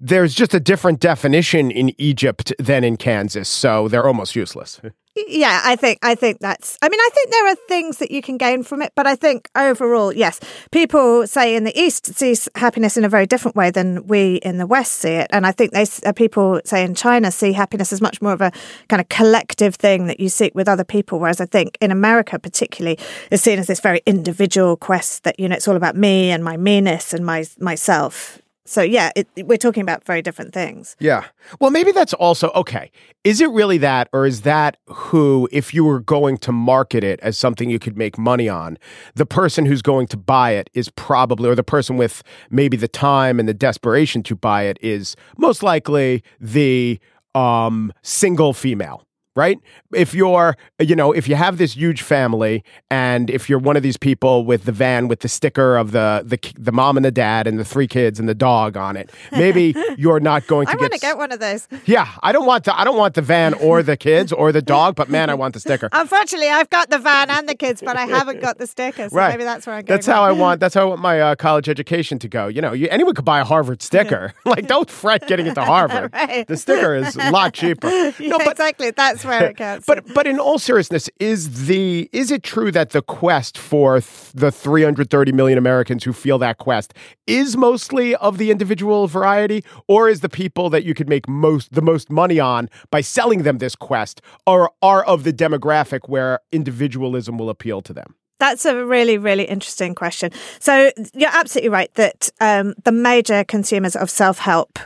there's 0.00 0.34
just 0.34 0.54
a 0.54 0.60
different 0.60 0.98
definition 0.98 1.70
in 1.70 1.94
Egypt 1.98 2.52
than 2.58 2.84
in 2.84 2.96
Kansas, 2.96 3.48
so 3.48 3.86
they're 3.86 4.06
almost 4.06 4.34
useless. 4.34 4.80
Yeah, 5.16 5.60
I 5.62 5.76
think 5.76 6.00
I 6.02 6.16
think 6.16 6.40
that's. 6.40 6.76
I 6.82 6.88
mean, 6.88 6.98
I 6.98 7.08
think 7.14 7.30
there 7.30 7.46
are 7.46 7.54
things 7.68 7.98
that 7.98 8.10
you 8.10 8.20
can 8.20 8.36
gain 8.36 8.64
from 8.64 8.82
it, 8.82 8.92
but 8.96 9.06
I 9.06 9.14
think 9.14 9.48
overall, 9.54 10.12
yes, 10.12 10.40
people 10.72 11.28
say 11.28 11.54
in 11.54 11.62
the 11.62 11.78
East 11.80 12.14
see 12.16 12.34
happiness 12.56 12.96
in 12.96 13.04
a 13.04 13.08
very 13.08 13.24
different 13.24 13.56
way 13.56 13.70
than 13.70 14.08
we 14.08 14.36
in 14.36 14.58
the 14.58 14.66
West 14.66 14.96
see 14.96 15.10
it, 15.10 15.28
and 15.30 15.46
I 15.46 15.52
think 15.52 15.70
they 15.70 15.86
uh, 16.04 16.12
people 16.12 16.60
say 16.64 16.82
in 16.82 16.96
China 16.96 17.30
see 17.30 17.52
happiness 17.52 17.92
as 17.92 18.00
much 18.00 18.20
more 18.20 18.32
of 18.32 18.40
a 18.40 18.50
kind 18.88 19.00
of 19.00 19.08
collective 19.08 19.76
thing 19.76 20.08
that 20.08 20.18
you 20.18 20.28
seek 20.28 20.52
with 20.52 20.68
other 20.68 20.84
people, 20.84 21.20
whereas 21.20 21.40
I 21.40 21.46
think 21.46 21.78
in 21.80 21.92
America, 21.92 22.36
particularly, 22.36 22.98
is 23.30 23.40
seen 23.40 23.60
as 23.60 23.68
this 23.68 23.80
very 23.80 24.00
individual 24.06 24.76
quest 24.76 25.22
that 25.22 25.38
you 25.38 25.48
know 25.48 25.54
it's 25.54 25.68
all 25.68 25.76
about 25.76 25.94
me 25.94 26.32
and 26.32 26.42
my 26.42 26.56
meanness 26.56 27.14
and 27.14 27.24
my 27.24 27.44
myself. 27.60 28.40
So 28.66 28.82
yeah, 28.82 29.10
it, 29.14 29.28
we're 29.46 29.58
talking 29.58 29.82
about 29.82 30.04
very 30.04 30.22
different 30.22 30.54
things. 30.54 30.96
Yeah. 30.98 31.24
Well, 31.60 31.70
maybe 31.70 31.92
that's 31.92 32.14
also 32.14 32.50
okay. 32.54 32.90
Is 33.22 33.40
it 33.40 33.50
really 33.50 33.78
that, 33.78 34.08
or 34.12 34.24
is 34.24 34.40
that 34.42 34.78
who, 34.86 35.48
if 35.52 35.74
you 35.74 35.84
were 35.84 36.00
going 36.00 36.38
to 36.38 36.52
market 36.52 37.04
it 37.04 37.20
as 37.20 37.36
something 37.36 37.68
you 37.68 37.78
could 37.78 37.98
make 37.98 38.16
money 38.16 38.48
on, 38.48 38.78
the 39.14 39.26
person 39.26 39.66
who's 39.66 39.82
going 39.82 40.06
to 40.08 40.16
buy 40.16 40.52
it 40.52 40.70
is 40.72 40.88
probably, 40.90 41.50
or 41.50 41.54
the 41.54 41.62
person 41.62 41.98
with 41.98 42.22
maybe 42.50 42.76
the 42.76 42.88
time 42.88 43.38
and 43.38 43.48
the 43.48 43.54
desperation 43.54 44.22
to 44.22 44.34
buy 44.34 44.62
it 44.62 44.78
is 44.80 45.14
most 45.36 45.62
likely 45.62 46.22
the 46.40 46.98
um, 47.34 47.92
single 48.02 48.54
female? 48.54 49.06
Right? 49.36 49.58
If 49.92 50.14
you're, 50.14 50.56
you 50.78 50.94
know, 50.94 51.12
if 51.12 51.28
you 51.28 51.34
have 51.34 51.58
this 51.58 51.74
huge 51.74 52.02
family 52.02 52.62
and 52.90 53.30
if 53.30 53.48
you're 53.48 53.58
one 53.58 53.76
of 53.76 53.82
these 53.82 53.96
people 53.96 54.44
with 54.44 54.64
the 54.64 54.72
van 54.72 55.08
with 55.08 55.20
the 55.20 55.28
sticker 55.28 55.76
of 55.76 55.92
the 55.92 56.22
the, 56.24 56.38
the 56.58 56.72
mom 56.72 56.96
and 56.96 57.04
the 57.04 57.10
dad 57.10 57.46
and 57.46 57.58
the 57.58 57.64
three 57.64 57.88
kids 57.88 58.20
and 58.20 58.28
the 58.28 58.34
dog 58.34 58.76
on 58.76 58.96
it, 58.96 59.10
maybe 59.32 59.74
you're 59.98 60.20
not 60.20 60.46
going 60.46 60.66
to 60.66 60.72
I 60.72 60.74
get 60.74 60.80
want 60.80 60.92
to 60.92 60.98
get 61.00 61.18
one 61.18 61.32
of 61.32 61.40
those. 61.40 61.68
yeah, 61.84 62.08
I 62.22 62.32
don't 62.32 62.46
want 62.46 62.64
the 62.64 62.78
I 62.78 62.84
don't 62.84 62.96
want 62.96 63.14
the 63.14 63.22
van 63.22 63.54
or 63.54 63.82
the 63.82 63.96
kids 63.96 64.32
or 64.32 64.52
the 64.52 64.62
dog, 64.62 64.94
but 64.94 65.08
man, 65.08 65.30
I 65.30 65.34
want 65.34 65.54
the 65.54 65.60
sticker. 65.60 65.88
Unfortunately, 65.92 66.48
I've 66.48 66.70
got 66.70 66.90
the 66.90 66.98
van 66.98 67.30
and 67.30 67.48
the 67.48 67.54
kids, 67.54 67.82
but 67.84 67.96
I 67.96 68.06
haven't 68.06 68.40
got 68.40 68.58
the 68.58 68.66
sticker. 68.66 69.08
So 69.08 69.16
right. 69.16 69.30
maybe 69.30 69.44
that's 69.44 69.66
where 69.66 69.76
I'm. 69.76 69.84
That's 69.84 70.06
how 70.06 70.22
I 70.22 70.32
want. 70.32 70.60
That's 70.60 70.74
how 70.74 70.82
I 70.82 70.84
want 70.84 71.00
my 71.00 71.20
uh, 71.20 71.34
college 71.34 71.68
education 71.68 72.18
to 72.20 72.28
go. 72.28 72.48
You 72.48 72.60
know, 72.60 72.72
you, 72.72 72.88
anyone 72.90 73.14
could 73.14 73.24
buy 73.24 73.40
a 73.40 73.44
Harvard 73.44 73.82
sticker. 73.88 74.32
like, 74.44 74.66
don't 74.66 74.90
fret 74.90 75.26
getting 75.26 75.46
it 75.46 75.54
to 75.54 75.64
Harvard. 75.64 76.12
Right. 76.12 76.46
The 76.46 76.56
sticker 76.56 76.94
is 76.94 77.16
a 77.16 77.30
lot 77.30 77.54
cheaper. 77.54 77.88
Yeah, 78.18 78.36
exactly. 78.50 78.90
That's 78.90 79.23
where 79.24 79.50
it. 79.50 79.54
But 79.86 80.12
but 80.14 80.26
in 80.26 80.38
all 80.38 80.58
seriousness, 80.58 81.08
is 81.20 81.66
the 81.66 82.08
is 82.12 82.30
it 82.30 82.42
true 82.42 82.70
that 82.72 82.90
the 82.90 83.02
quest 83.02 83.58
for 83.58 84.00
th- 84.00 84.32
the 84.34 84.50
330 84.50 85.32
million 85.32 85.58
Americans 85.58 86.04
who 86.04 86.12
feel 86.12 86.38
that 86.38 86.58
quest 86.58 86.94
is 87.26 87.56
mostly 87.56 88.14
of 88.16 88.38
the 88.38 88.50
individual 88.50 89.06
variety, 89.06 89.64
or 89.88 90.08
is 90.08 90.20
the 90.20 90.28
people 90.28 90.70
that 90.70 90.84
you 90.84 90.94
could 90.94 91.08
make 91.08 91.28
most 91.28 91.72
the 91.72 91.82
most 91.82 92.10
money 92.10 92.40
on 92.40 92.68
by 92.90 93.00
selling 93.00 93.42
them 93.42 93.58
this 93.58 93.76
quest, 93.76 94.20
or 94.46 94.70
are 94.82 95.04
of 95.04 95.24
the 95.24 95.32
demographic 95.32 96.08
where 96.08 96.40
individualism 96.52 97.38
will 97.38 97.50
appeal 97.50 97.82
to 97.82 97.92
them? 97.92 98.14
That's 98.40 98.64
a 98.64 98.84
really, 98.84 99.16
really 99.16 99.44
interesting 99.44 99.94
question. 99.94 100.30
So 100.58 100.90
you're 101.14 101.30
absolutely 101.32 101.70
right 101.70 101.92
that 101.94 102.30
um, 102.40 102.74
the 102.84 102.92
major 102.92 103.44
consumers 103.44 103.96
of 103.96 104.10
self 104.10 104.38
help 104.38 104.78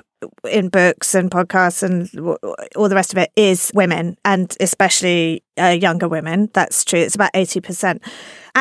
in 0.51 0.69
books 0.69 1.15
and 1.15 1.31
podcasts 1.31 1.83
and 1.83 2.09
all 2.77 2.89
the 2.89 2.95
rest 2.95 3.13
of 3.13 3.19
it 3.19 3.31
is 3.37 3.71
women 3.75 4.17
and 4.25 4.57
especially 4.61 5.43
uh, 5.59 5.69
younger 5.69 6.09
women. 6.09 6.51
That's 6.53 6.85
true. 6.85 7.01
It's 7.01 7.15
about 7.15 7.33
80%. 7.33 8.01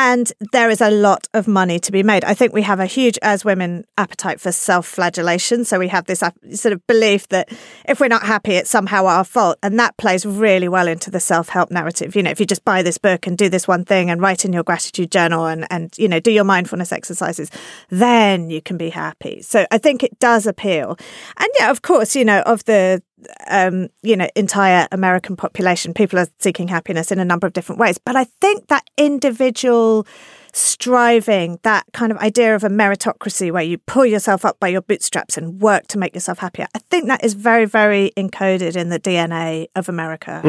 And 0.00 0.32
there 0.52 0.70
is 0.70 0.80
a 0.80 0.92
lot 0.92 1.26
of 1.34 1.48
money 1.48 1.80
to 1.80 1.90
be 1.90 2.04
made. 2.04 2.24
I 2.24 2.32
think 2.32 2.52
we 2.52 2.62
have 2.62 2.78
a 2.78 2.86
huge, 2.86 3.18
as 3.20 3.44
women, 3.44 3.84
appetite 3.96 4.40
for 4.40 4.52
self 4.52 4.86
flagellation. 4.86 5.64
So 5.64 5.78
we 5.80 5.88
have 5.88 6.06
this 6.06 6.22
sort 6.52 6.72
of 6.72 6.86
belief 6.86 7.26
that 7.30 7.48
if 7.84 7.98
we're 7.98 8.06
not 8.06 8.22
happy, 8.22 8.52
it's 8.52 8.70
somehow 8.70 9.06
our 9.06 9.24
fault. 9.24 9.58
And 9.60 9.76
that 9.80 9.96
plays 9.96 10.24
really 10.24 10.68
well 10.68 10.86
into 10.86 11.10
the 11.10 11.18
self 11.18 11.48
help 11.48 11.72
narrative. 11.72 12.14
You 12.14 12.22
know, 12.22 12.30
if 12.30 12.38
you 12.38 12.46
just 12.46 12.64
buy 12.64 12.82
this 12.82 12.96
book 12.96 13.26
and 13.26 13.36
do 13.36 13.48
this 13.48 13.66
one 13.66 13.84
thing 13.84 14.08
and 14.08 14.20
write 14.20 14.44
in 14.44 14.52
your 14.52 14.62
gratitude 14.62 15.10
journal 15.10 15.46
and, 15.46 15.66
and, 15.68 15.92
you 15.98 16.06
know, 16.06 16.20
do 16.20 16.30
your 16.30 16.44
mindfulness 16.44 16.92
exercises, 16.92 17.50
then 17.88 18.50
you 18.50 18.62
can 18.62 18.76
be 18.76 18.90
happy. 18.90 19.42
So 19.42 19.66
I 19.72 19.78
think 19.78 20.04
it 20.04 20.20
does 20.20 20.46
appeal. 20.46 20.96
And 21.38 21.48
yeah, 21.58 21.70
of 21.70 21.82
course, 21.82 22.14
you 22.14 22.24
know, 22.24 22.42
of 22.42 22.64
the 22.66 23.02
um, 23.48 23.88
you 24.02 24.16
know, 24.16 24.28
entire 24.36 24.88
American 24.92 25.36
population. 25.36 25.94
People 25.94 26.18
are 26.18 26.28
seeking 26.38 26.68
happiness 26.68 27.10
in 27.10 27.18
a 27.18 27.24
number 27.24 27.46
of 27.46 27.52
different 27.52 27.80
ways. 27.80 27.98
But 27.98 28.16
I 28.16 28.24
think 28.40 28.68
that 28.68 28.84
individual 28.96 30.06
striving, 30.52 31.58
that 31.62 31.84
kind 31.92 32.10
of 32.10 32.18
idea 32.18 32.54
of 32.54 32.64
a 32.64 32.68
meritocracy 32.68 33.52
where 33.52 33.62
you 33.62 33.78
pull 33.78 34.06
yourself 34.06 34.44
up 34.44 34.58
by 34.58 34.68
your 34.68 34.82
bootstraps 34.82 35.36
and 35.36 35.60
work 35.60 35.86
to 35.88 35.98
make 35.98 36.14
yourself 36.14 36.38
happier, 36.38 36.66
I 36.74 36.78
think 36.90 37.06
that 37.06 37.24
is 37.24 37.34
very, 37.34 37.64
very 37.64 38.12
encoded 38.16 38.76
in 38.76 38.88
the 38.88 38.98
DNA 38.98 39.68
of 39.76 39.88
America 39.88 40.40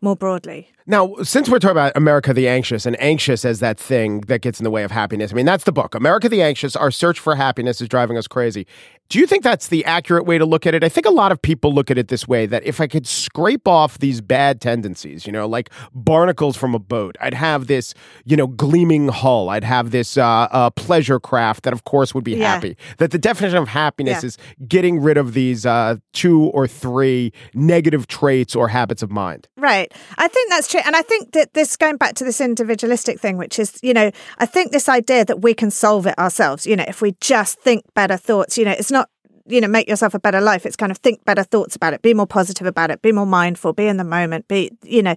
more 0.00 0.16
broadly. 0.16 0.70
Now, 0.90 1.14
since 1.22 1.50
we're 1.50 1.58
talking 1.58 1.72
about 1.72 1.92
America 1.96 2.32
the 2.32 2.48
Anxious 2.48 2.86
and 2.86 2.98
anxious 2.98 3.44
as 3.44 3.60
that 3.60 3.78
thing 3.78 4.22
that 4.22 4.40
gets 4.40 4.58
in 4.58 4.64
the 4.64 4.70
way 4.70 4.84
of 4.84 4.90
happiness, 4.90 5.30
I 5.32 5.34
mean, 5.34 5.44
that's 5.44 5.64
the 5.64 5.72
book. 5.72 5.94
America 5.94 6.30
the 6.30 6.40
Anxious, 6.40 6.74
Our 6.76 6.90
Search 6.90 7.20
for 7.20 7.34
Happiness 7.36 7.82
is 7.82 7.88
Driving 7.90 8.16
Us 8.16 8.26
Crazy. 8.26 8.66
Do 9.10 9.18
you 9.18 9.26
think 9.26 9.42
that's 9.42 9.68
the 9.68 9.84
accurate 9.86 10.26
way 10.26 10.36
to 10.38 10.44
look 10.44 10.66
at 10.66 10.74
it? 10.74 10.84
I 10.84 10.88
think 10.90 11.06
a 11.06 11.10
lot 11.10 11.32
of 11.32 11.40
people 11.40 11.72
look 11.74 11.90
at 11.90 11.96
it 11.96 12.08
this 12.08 12.28
way 12.28 12.44
that 12.46 12.62
if 12.64 12.78
I 12.80 12.86
could 12.86 13.06
scrape 13.06 13.66
off 13.66 13.98
these 13.98 14.20
bad 14.20 14.60
tendencies, 14.60 15.26
you 15.26 15.32
know, 15.32 15.46
like 15.46 15.70
barnacles 15.94 16.56
from 16.58 16.74
a 16.74 16.78
boat, 16.78 17.16
I'd 17.20 17.32
have 17.32 17.68
this, 17.68 17.94
you 18.26 18.36
know, 18.36 18.46
gleaming 18.46 19.08
hull. 19.08 19.48
I'd 19.48 19.64
have 19.64 19.92
this 19.92 20.18
uh, 20.18 20.48
uh, 20.50 20.70
pleasure 20.70 21.18
craft 21.20 21.62
that, 21.64 21.72
of 21.72 21.84
course, 21.84 22.14
would 22.14 22.24
be 22.24 22.32
Yeah. 22.36 22.52
happy. 22.54 22.76
That 22.98 23.10
the 23.10 23.18
definition 23.18 23.56
of 23.58 23.68
happiness 23.68 24.22
Yeah. 24.22 24.26
is 24.26 24.38
getting 24.66 25.00
rid 25.00 25.16
of 25.16 25.32
these 25.32 25.64
uh, 25.64 25.96
two 26.12 26.44
or 26.44 26.66
three 26.66 27.32
negative 27.54 28.08
traits 28.08 28.54
or 28.54 28.68
habits 28.68 29.02
of 29.02 29.10
mind. 29.10 29.48
Right. 29.56 29.90
I 30.18 30.28
think 30.28 30.50
that's 30.50 30.68
true. 30.68 30.77
And 30.84 30.96
I 30.96 31.02
think 31.02 31.32
that 31.32 31.54
this 31.54 31.76
going 31.76 31.96
back 31.96 32.14
to 32.16 32.24
this 32.24 32.40
individualistic 32.40 33.20
thing, 33.20 33.36
which 33.36 33.58
is, 33.58 33.78
you 33.82 33.94
know, 33.94 34.10
I 34.38 34.46
think 34.46 34.72
this 34.72 34.88
idea 34.88 35.24
that 35.24 35.42
we 35.42 35.54
can 35.54 35.70
solve 35.70 36.06
it 36.06 36.18
ourselves, 36.18 36.66
you 36.66 36.76
know, 36.76 36.84
if 36.86 37.02
we 37.02 37.16
just 37.20 37.58
think 37.60 37.84
better 37.94 38.16
thoughts, 38.16 38.58
you 38.58 38.64
know, 38.64 38.72
it's 38.72 38.90
not, 38.90 39.08
you 39.46 39.60
know, 39.60 39.68
make 39.68 39.88
yourself 39.88 40.14
a 40.14 40.18
better 40.18 40.40
life. 40.40 40.66
It's 40.66 40.76
kind 40.76 40.92
of 40.92 40.98
think 40.98 41.24
better 41.24 41.42
thoughts 41.42 41.74
about 41.74 41.94
it, 41.94 42.02
be 42.02 42.14
more 42.14 42.26
positive 42.26 42.66
about 42.66 42.90
it, 42.90 43.02
be 43.02 43.12
more 43.12 43.26
mindful, 43.26 43.72
be 43.72 43.86
in 43.86 43.96
the 43.96 44.04
moment, 44.04 44.46
be, 44.48 44.70
you 44.82 45.02
know, 45.02 45.16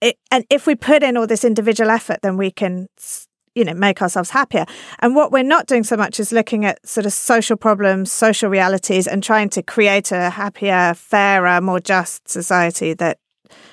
it, 0.00 0.18
and 0.30 0.44
if 0.50 0.66
we 0.66 0.74
put 0.74 1.02
in 1.02 1.16
all 1.16 1.26
this 1.26 1.44
individual 1.44 1.90
effort, 1.90 2.18
then 2.22 2.36
we 2.36 2.50
can, 2.50 2.88
you 3.54 3.64
know, 3.64 3.74
make 3.74 4.02
ourselves 4.02 4.30
happier. 4.30 4.66
And 4.98 5.14
what 5.14 5.30
we're 5.30 5.44
not 5.44 5.66
doing 5.66 5.84
so 5.84 5.96
much 5.96 6.18
is 6.18 6.32
looking 6.32 6.64
at 6.64 6.86
sort 6.86 7.06
of 7.06 7.12
social 7.12 7.56
problems, 7.56 8.10
social 8.10 8.50
realities, 8.50 9.06
and 9.06 9.22
trying 9.22 9.48
to 9.50 9.62
create 9.62 10.10
a 10.10 10.30
happier, 10.30 10.94
fairer, 10.94 11.60
more 11.60 11.80
just 11.80 12.28
society 12.28 12.94
that 12.94 13.18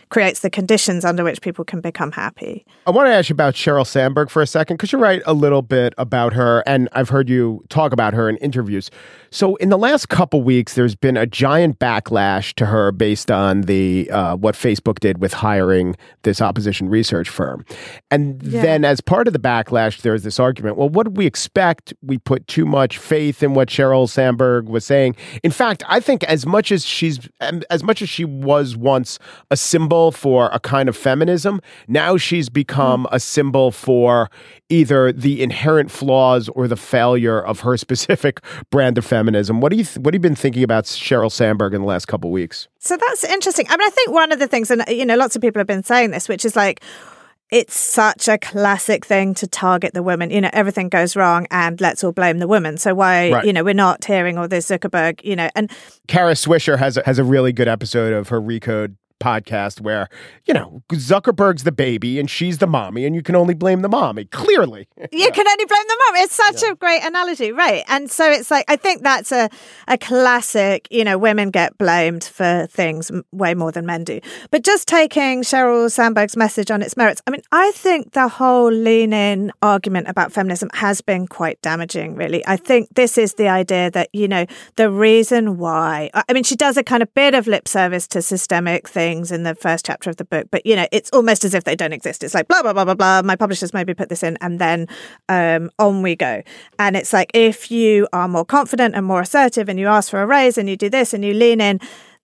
creates 0.10 0.40
the 0.40 0.50
conditions 0.50 1.06
under 1.06 1.24
which 1.24 1.42
people 1.42 1.64
can 1.64 1.82
become 1.82 2.12
happy. 2.12 2.66
I 2.88 2.92
want 2.92 3.08
to 3.08 3.14
ask 3.14 3.30
you 3.30 3.34
about 3.34 3.54
Sheryl 3.54 3.86
Sandberg 3.86 4.30
for 4.32 4.42
a 4.42 4.48
second 4.48 4.78
because 4.78 4.92
you 4.92 4.98
write 4.98 5.22
a 5.28 5.34
little 5.34 5.62
bit 5.62 5.94
about 6.00 6.34
her, 6.34 6.64
and 6.66 6.90
I've 6.94 7.10
heard 7.10 7.30
you 7.30 7.64
talk 7.70 7.92
about 7.94 8.14
her 8.16 8.28
in 8.28 8.38
interviews. 8.38 8.90
So, 9.30 9.56
in 9.58 9.70
the 9.70 9.78
last 9.78 10.10
couple 10.10 10.42
weeks, 10.42 10.74
there's 10.74 10.96
been 10.96 11.16
a 11.16 11.28
giant 11.28 11.78
backlash 11.78 12.54
to 12.56 12.66
her 12.66 12.92
based 12.92 13.30
on 13.30 13.62
the 13.62 14.10
uh, 14.12 14.36
what 14.36 14.56
Facebook 14.56 15.00
did 15.00 15.20
with 15.22 15.34
hiring 15.34 15.96
this 16.24 16.42
opposition 16.42 16.90
research 16.90 17.30
firm, 17.30 17.64
and 18.10 18.42
Yeah. 18.42 18.62
then 18.64 18.86
as 18.86 19.02
part 19.02 19.28
of 19.28 19.34
the 19.34 19.40
backlash, 19.40 20.02
there's 20.02 20.24
this 20.24 20.40
argument. 20.40 20.78
Well, 20.78 20.90
what 20.90 21.04
did 21.04 21.18
we 21.18 21.28
expect? 21.28 21.94
We 22.02 22.18
put 22.18 22.48
too 22.48 22.66
much 22.66 22.98
faith 22.98 23.44
in 23.44 23.54
what 23.54 23.68
Sheryl 23.68 24.10
Sandberg 24.10 24.68
was 24.68 24.86
saying. 24.86 25.16
In 25.44 25.52
fact, 25.52 25.84
I 25.88 26.00
think 26.00 26.24
as 26.24 26.48
much 26.48 26.72
as 26.72 26.84
she's 26.84 27.20
as 27.70 27.84
much 27.84 28.02
as 28.02 28.10
she 28.10 28.26
was 28.26 28.76
once 28.76 29.20
a 29.52 29.56
symbol 29.58 29.99
symbol 30.00 30.12
for 30.12 30.50
a 30.54 30.60
kind 30.60 30.88
of 30.90 30.96
feminism. 30.96 31.60
Now 31.88 32.18
she's 32.18 32.50
become 32.50 33.08
a 33.12 33.20
symbol 33.20 33.72
for 33.72 34.30
either 34.70 35.12
the 35.12 35.42
inherent 35.42 35.92
flaws 35.92 36.50
or 36.50 36.68
the 36.68 36.76
failure 36.78 37.40
of 37.40 37.62
her 37.62 37.78
specific 37.86 38.40
brand 38.72 38.98
of 38.98 39.06
feminism. 39.06 39.62
What 39.62 39.72
do 39.72 39.78
you 39.78 39.84
th- 39.84 39.98
what 39.98 40.14
have 40.14 40.20
you 40.24 40.30
been 40.30 40.36
thinking 40.36 40.64
about 40.64 40.86
Sheryl 40.86 41.32
Sandberg 41.32 41.74
in 41.74 41.82
the 41.82 41.88
last 41.88 42.08
couple 42.08 42.32
weeks? 42.32 42.68
So 42.80 42.96
that's 42.98 43.24
interesting. 43.24 43.66
I 43.70 43.78
mean, 43.78 43.88
I 43.88 43.92
think 43.92 44.12
one 44.12 44.32
of 44.32 44.40
the 44.40 44.48
things, 44.48 44.72
and 44.72 44.84
you 44.88 45.06
know, 45.06 45.16
lots 45.18 45.36
of 45.36 45.42
people 45.42 45.60
have 45.60 45.68
been 45.68 45.84
saying 45.84 46.12
this, 46.12 46.30
which 46.30 46.46
is 46.46 46.56
like 46.56 46.82
it's 47.52 47.76
such 47.76 48.28
a 48.28 48.38
classic 48.38 49.04
thing 49.04 49.34
to 49.34 49.48
target 49.48 49.96
the 49.96 50.04
women. 50.04 50.30
You 50.30 50.40
know, 50.42 50.52
everything 50.54 50.88
goes 50.88 51.16
wrong 51.16 51.48
and 51.50 51.82
let's 51.82 52.04
all 52.04 52.12
blame 52.12 52.38
the 52.38 52.48
women. 52.48 52.78
So 52.78 52.94
why, 52.94 53.32
Right. 53.32 53.44
you 53.46 53.52
know, 53.54 53.64
we're 53.64 53.74
not 53.74 54.06
hearing 54.06 54.38
all 54.38 54.48
this 54.48 54.68
Zuckerberg, 54.70 55.24
you 55.24 55.36
know, 55.36 55.50
and 55.56 55.72
Kara 56.08 56.34
Swisher 56.34 56.78
has 56.78 56.98
a, 56.98 57.04
has 57.08 57.18
a 57.18 57.24
really 57.24 57.52
good 57.52 57.68
episode 57.68 58.14
of 58.14 58.28
her 58.30 58.40
Recode 58.40 58.96
podcast 59.20 59.82
where 59.82 60.10
you 60.46 60.54
know 60.54 60.82
Zuckerberg's 60.90 61.64
the 61.64 61.72
baby 61.72 62.20
and 62.20 62.30
she's 62.30 62.58
the 62.58 62.68
mommy, 62.68 63.06
and 63.06 63.16
you 63.16 63.22
can 63.22 63.36
only 63.36 63.54
blame 63.54 63.82
the 63.82 63.90
mommy. 63.90 64.26
Clearly, 64.26 64.88
you 65.12 65.32
can 65.32 65.48
only 65.48 65.66
blame 65.66 65.84
the 65.88 65.98
mum. 66.08 66.24
It's 66.24 66.36
such 66.36 66.64
a 66.64 66.76
great 66.76 67.04
analogy, 67.04 67.52
right? 67.52 67.84
And 67.88 68.10
so 68.10 68.30
it's 68.30 68.50
like 68.50 68.66
I 68.68 68.76
think 68.76 69.04
that's 69.04 69.32
a 69.32 69.50
a 69.88 69.98
classic. 69.98 70.88
You 70.90 71.04
know, 71.04 71.18
women 71.18 71.52
get 71.52 71.78
blamed 71.78 72.24
for 72.24 72.68
things 72.68 73.12
way 73.32 73.54
more 73.54 73.72
than 73.72 73.86
men 73.86 74.04
do. 74.04 74.20
But 74.52 74.64
just 74.64 74.88
taking 74.88 75.42
Sheryl 75.44 75.92
Sandberg's 75.92 76.38
message 76.38 76.72
on 76.72 76.82
its 76.82 76.96
merits, 76.98 77.22
I 77.28 77.32
mean, 77.32 77.42
I 77.52 77.72
think 77.72 78.14
the 78.14 78.28
whole 78.28 78.72
lean 78.72 79.14
in 79.14 79.52
argument 79.62 80.08
about 80.08 80.32
feminism 80.32 80.70
has 80.74 81.02
been 81.02 81.28
quite 81.28 81.62
damaging. 81.62 82.16
Really, 82.16 82.46
I 82.48 82.58
think 82.58 82.90
this 82.96 83.18
is 83.18 83.36
the 83.36 83.48
idea 83.48 83.92
that 83.92 84.10
you 84.14 84.28
know 84.28 84.46
the 84.76 84.90
reason 84.90 85.58
why. 85.58 86.10
I 86.14 86.34
mean, 86.34 86.44
she 86.44 86.56
does 86.56 86.78
a 86.78 86.84
kind 86.84 87.04
of 87.04 87.14
bit 87.14 87.34
of 87.34 87.48
lip 87.48 87.68
service 87.68 88.08
to 88.08 88.22
systemic 88.22 88.88
things 88.88 89.09
in 89.32 89.44
the 89.44 89.56
first 89.56 89.86
chapter 89.86 90.10
of 90.10 90.18
the 90.18 90.26
book, 90.26 90.48
but 90.52 90.66
you 90.66 90.76
know, 90.76 90.88
it's 90.92 91.10
almost 91.12 91.44
as 91.44 91.54
if 91.54 91.64
they 91.64 91.76
don't 91.76 91.94
exist. 91.94 92.24
It's 92.24 92.34
like 92.34 92.48
blah 92.48 92.62
blah 92.62 92.74
blah 92.74 92.86
blah 92.86 92.94
blah. 92.94 93.22
My 93.24 93.36
publishers 93.36 93.74
maybe 93.74 93.94
put 93.94 94.10
this 94.10 94.24
in, 94.24 94.38
and 94.42 94.60
then 94.60 94.88
um, 95.28 95.70
on 95.80 96.02
we 96.02 96.16
go. 96.16 96.42
And 96.78 96.96
it's 96.96 97.14
like 97.14 97.32
if 97.34 97.72
you 97.72 98.08
are 98.14 98.28
more 98.28 98.46
confident 98.46 98.96
and 98.96 99.06
more 99.06 99.22
assertive, 99.22 99.70
and 99.70 99.80
you 99.80 99.88
ask 99.88 100.10
for 100.10 100.22
a 100.22 100.26
raise, 100.26 100.58
and 100.58 100.70
you 100.70 100.78
do 100.78 100.90
this, 100.90 101.14
and 101.14 101.24
you 101.24 101.34
lean 101.34 101.62
in. 101.62 101.80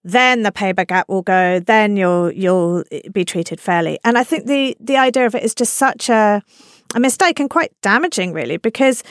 Then 0.07 0.43
the 0.43 0.51
payback 0.51 0.87
gap 0.89 1.09
will 1.09 1.23
go. 1.23 1.59
Then 1.59 1.97
you'll 1.97 2.31
you'll 2.31 2.83
be 3.11 3.25
treated 3.25 3.59
fairly. 3.59 3.99
And 4.03 4.17
I 4.17 4.23
think 4.23 4.45
the 4.45 4.77
the 4.79 4.97
idea 4.97 5.25
of 5.25 5.33
it 5.33 5.43
is 5.43 5.55
just 5.55 5.73
such 5.73 6.09
a 6.09 6.43
a 6.93 6.99
mistake 6.99 7.39
and 7.39 7.49
quite 7.49 7.71
damaging, 7.81 8.31
really, 8.31 8.57
because 8.57 9.03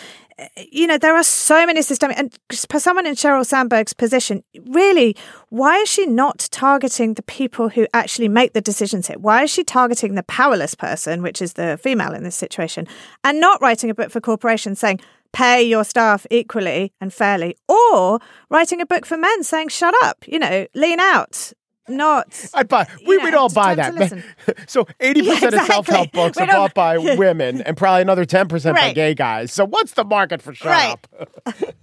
you 0.57 0.87
know 0.87 0.99
there 0.99 1.17
are 1.17 1.25
so 1.25 1.67
many 1.67 1.83
systemic 1.83 2.19
and 2.19 2.37
for 2.69 2.81
someone 2.81 3.07
in 3.07 3.14
Sheryl 3.14 3.47
Sandberg's 3.47 3.93
position, 3.93 4.43
really, 4.67 5.17
why 5.49 5.79
is 5.79 5.88
she 5.88 6.07
not 6.07 6.49
targeting 6.50 7.14
the 7.14 7.23
people 7.23 7.69
who 7.69 7.87
actually 7.95 8.29
make 8.29 8.53
the 8.53 8.61
decisions 8.61 9.07
here? 9.07 9.19
Why 9.19 9.45
is 9.45 9.50
she 9.50 9.64
targeting 9.64 10.14
the 10.14 10.23
powerless 10.25 10.75
person, 10.75 11.23
which 11.23 11.41
is 11.41 11.55
the 11.55 11.79
female 11.81 12.12
in 12.14 12.25
this 12.25 12.37
situation, 12.37 12.87
and 13.23 13.41
not 13.41 13.61
writing 13.61 13.91
a 13.91 13.95
book 13.95 14.11
for 14.11 14.21
corporations 14.21 14.79
saying 14.79 15.00
pay 15.33 15.62
your 15.62 15.85
staff 15.85 16.26
equally 16.31 16.93
and 17.00 17.12
fairly, 17.12 17.57
or 17.69 18.21
writing 18.50 18.81
a 18.81 18.87
book 18.87 19.05
for 19.05 19.17
men 19.17 19.43
saying 19.43 19.69
shut 19.69 19.95
up, 20.03 20.25
you 20.26 20.38
know, 20.38 20.67
lean 20.75 21.00
out. 21.00 21.53
Not 21.88 22.50
I'd 22.55 22.69
buy. 22.69 22.87
We 23.07 23.19
would 23.19 23.35
all 23.35 23.50
buy 23.50 23.75
that. 23.75 23.95
so 24.67 24.87
eighty 25.00 25.21
percent 25.23 25.53
Yeah, 25.55 25.61
of 25.61 25.67
self 25.67 25.87
help 25.87 26.12
books 26.12 26.38
are 26.38 26.47
bought 26.47 26.73
by 26.75 26.97
women, 27.17 27.61
and 27.62 27.76
probably 27.76 28.03
another 28.03 28.25
ten 28.25 28.49
percent 28.49 28.76
by 28.76 28.93
gay 28.93 29.14
guys. 29.14 29.53
So 29.53 29.67
what's 29.67 29.93
the 29.93 30.05
market 30.05 30.41
for 30.41 30.55
shut 30.55 30.71
Right. 30.71 30.93
up? 30.93 31.07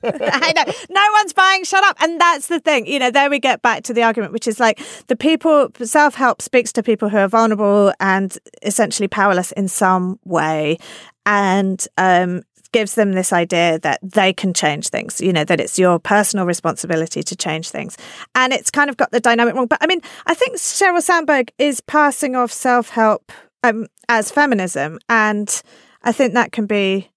I 0.03 0.53
know. 0.55 0.63
No 0.89 1.07
one's 1.13 1.33
buying 1.33 1.63
shut 1.63 1.83
up. 1.83 1.97
And 2.01 2.19
that's 2.19 2.47
the 2.47 2.59
thing. 2.59 2.87
You 2.87 2.97
know, 2.99 3.11
there 3.11 3.29
we 3.29 3.39
get 3.39 3.61
back 3.61 3.83
to 3.83 3.93
the 3.93 4.01
argument, 4.03 4.33
which 4.33 4.47
is 4.47 4.59
like 4.59 4.79
the 5.07 5.15
people, 5.15 5.69
self 5.83 6.15
help 6.15 6.41
speaks 6.41 6.71
to 6.73 6.83
people 6.83 7.09
who 7.09 7.17
are 7.17 7.27
vulnerable 7.27 7.93
and 7.99 8.35
essentially 8.63 9.07
powerless 9.07 9.51
in 9.51 9.67
some 9.67 10.19
way. 10.25 10.77
And, 11.25 11.85
um, 11.99 12.41
gives 12.71 12.95
them 12.95 13.13
this 13.13 13.33
idea 13.33 13.79
that 13.79 13.99
they 14.01 14.33
can 14.33 14.53
change 14.53 14.89
things, 14.89 15.21
you 15.21 15.33
know, 15.33 15.43
that 15.43 15.59
it's 15.59 15.77
your 15.77 15.99
personal 15.99 16.45
responsibility 16.45 17.23
to 17.23 17.35
change 17.35 17.69
things. 17.69 17.97
And 18.35 18.53
it's 18.53 18.71
kind 18.71 18.89
of 18.89 18.97
got 18.97 19.11
the 19.11 19.19
dynamic 19.19 19.55
wrong. 19.55 19.67
But 19.67 19.79
I 19.81 19.87
mean, 19.87 20.01
I 20.25 20.33
think 20.33 20.57
Sheryl 20.57 21.01
Sandberg 21.01 21.51
is 21.57 21.81
passing 21.81 22.35
off 22.35 22.51
self 22.51 22.89
help 22.89 23.31
um, 23.63 23.87
as 24.09 24.31
feminism. 24.31 24.99
And 25.09 25.61
I 26.03 26.11
think 26.11 26.33
that 26.33 26.51
can 26.51 26.65
be 26.65 27.09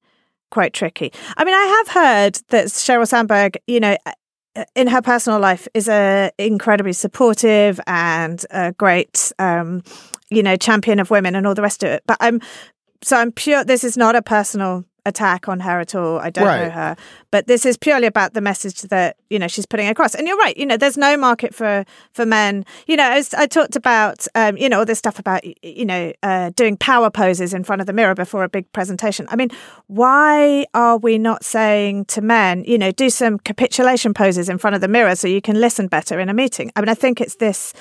quite 0.50 0.72
tricky. 0.72 1.12
I 1.36 1.44
mean, 1.44 1.54
I 1.54 1.84
have 1.84 1.88
heard 1.88 2.38
that 2.48 2.66
Sheryl 2.66 3.08
Sandberg, 3.08 3.58
you 3.66 3.80
know, 3.80 3.96
uh, 4.06 4.64
in 4.76 4.86
her 4.86 5.02
personal 5.02 5.40
life 5.40 5.66
is 5.74 5.88
a 5.88 6.30
incredibly 6.38 6.92
supportive 6.92 7.80
and 7.86 8.44
a 8.50 8.72
great, 8.72 9.32
um, 9.38 9.82
you 10.30 10.42
know, 10.42 10.56
champion 10.56 11.00
of 11.00 11.10
women 11.10 11.34
and 11.34 11.46
all 11.46 11.54
the 11.54 11.62
rest 11.62 11.82
of 11.82 11.90
it. 11.90 12.02
But 12.06 12.18
I'm 12.20 12.40
so 13.02 13.16
I'm 13.16 13.32
pure. 13.32 13.64
This 13.64 13.84
is 13.84 13.96
not 13.96 14.14
a 14.14 14.22
personal 14.22 14.84
attack 15.06 15.48
on 15.48 15.60
her 15.60 15.80
at 15.80 15.94
all. 15.94 16.18
I 16.18 16.30
don't 16.30 16.44
know 16.44 16.70
her, 16.70 16.96
but 17.30 17.46
this 17.46 17.66
is 17.66 17.76
purely 17.76 18.06
about 18.06 18.34
the 18.34 18.40
message 18.40 18.82
that 18.82 19.16
you 19.30 19.38
know 19.38 19.48
she's 19.48 19.66
putting 19.66 19.88
across. 19.88 20.14
And 20.14 20.26
you're 20.26 20.36
right. 20.36 20.56
You 20.56 20.66
know, 20.66 20.76
there's 20.76 20.96
no 20.96 21.16
market 21.16 21.54
for 21.54 21.84
for 22.12 22.26
men. 22.26 22.64
You 22.86 22.96
know, 22.96 23.10
as 23.10 23.34
I 23.34 23.46
talked 23.46 23.76
about, 23.76 24.26
um, 24.34 24.56
you 24.56 24.68
know, 24.68 24.80
all 24.80 24.84
this 24.84 24.98
stuff 24.98 25.18
about 25.18 25.42
you 25.62 25.84
know 25.84 26.12
uh, 26.22 26.50
doing 26.56 26.76
power 26.76 27.10
poses 27.10 27.54
in 27.54 27.64
front 27.64 27.80
of 27.80 27.86
the 27.86 27.92
mirror 27.92 28.14
before 28.14 28.44
a 28.44 28.48
big 28.48 28.70
presentation. 28.72 29.26
I 29.30 29.36
mean, 29.36 29.50
why 29.86 30.66
are 30.74 30.96
we 30.96 31.18
not 31.18 31.44
saying 31.44 32.06
to 32.06 32.20
men, 32.20 32.64
you 32.64 32.78
know, 32.78 32.90
do 32.90 33.10
some 33.10 33.38
capitulation 33.38 34.14
poses 34.14 34.48
in 34.48 34.58
front 34.58 34.74
of 34.74 34.80
the 34.80 34.88
mirror 34.88 35.14
so 35.16 35.28
you 35.28 35.42
can 35.42 35.60
listen 35.60 35.86
better 35.86 36.18
in 36.20 36.28
a 36.28 36.34
meeting? 36.34 36.70
I 36.76 36.80
mean, 36.80 36.88
I 36.88 36.94
think 36.94 37.20
it's 37.20 37.36
this 37.36 37.72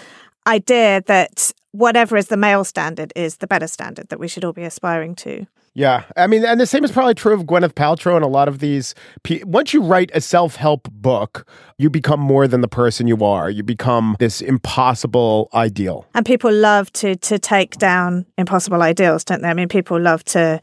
idea 0.48 1.02
that 1.08 1.52
whatever 1.74 2.16
is 2.16 2.28
the 2.28 2.38
male 2.38 2.64
standard 2.64 3.12
is 3.16 3.38
the 3.38 3.48
better 3.48 3.68
standard 3.68 4.08
that 4.10 4.20
we 4.20 4.28
should 4.28 4.46
all 4.46 4.54
be 4.54 4.64
aspiring 4.64 5.16
to. 5.16 5.46
Yeah, 5.76 6.04
I 6.16 6.28
mean, 6.28 6.46
and 6.46 6.62
the 6.62 6.68
same 6.68 6.84
is 6.84 6.92
probably 6.92 7.16
true 7.16 7.34
of 7.34 7.46
Gwyneth 7.46 7.74
Paltrow 7.74 8.16
and 8.16 8.24
a 8.24 8.28
lot 8.28 8.48
of 8.48 8.60
these. 8.60 8.94
pe- 9.24 9.42
Once 9.44 9.74
you 9.74 9.82
write 9.82 10.12
a 10.14 10.22
self-help 10.22 10.88
book, 10.92 11.48
you 11.80 11.90
become 11.90 12.20
more 12.20 12.48
than 12.48 12.62
the 12.62 12.68
person 12.68 13.08
you 13.08 13.26
are. 13.26 13.50
You 13.50 13.64
become 13.64 14.16
this 14.20 14.40
impossible 14.40 15.50
ideal. 15.56 16.06
And 16.14 16.28
people 16.28 16.54
love 16.54 16.94
to 16.94 17.16
to 17.16 17.40
take 17.40 17.78
down 17.78 18.28
impossible 18.38 18.84
ideals, 18.84 19.24
don't 19.24 19.42
they? 19.42 19.50
I 19.50 19.56
mean, 19.56 19.68
people 19.68 20.00
love 20.00 20.24
to 20.26 20.62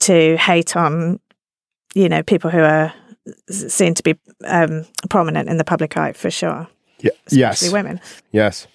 to 0.00 0.36
hate 0.36 0.76
on, 0.76 1.18
you 1.94 2.08
know, 2.08 2.22
people 2.22 2.50
who 2.50 2.60
are 2.60 2.94
seen 3.50 3.94
to 3.94 4.02
be 4.04 4.14
um, 4.44 4.84
prominent 5.10 5.48
in 5.48 5.56
the 5.56 5.64
public 5.64 5.96
eye 5.96 6.12
for 6.12 6.30
sure. 6.30 6.68
Yeah. 7.04 7.10
Especially 7.26 7.38
Yes. 7.38 7.72
women. 7.72 8.00
Yes. 8.32 8.66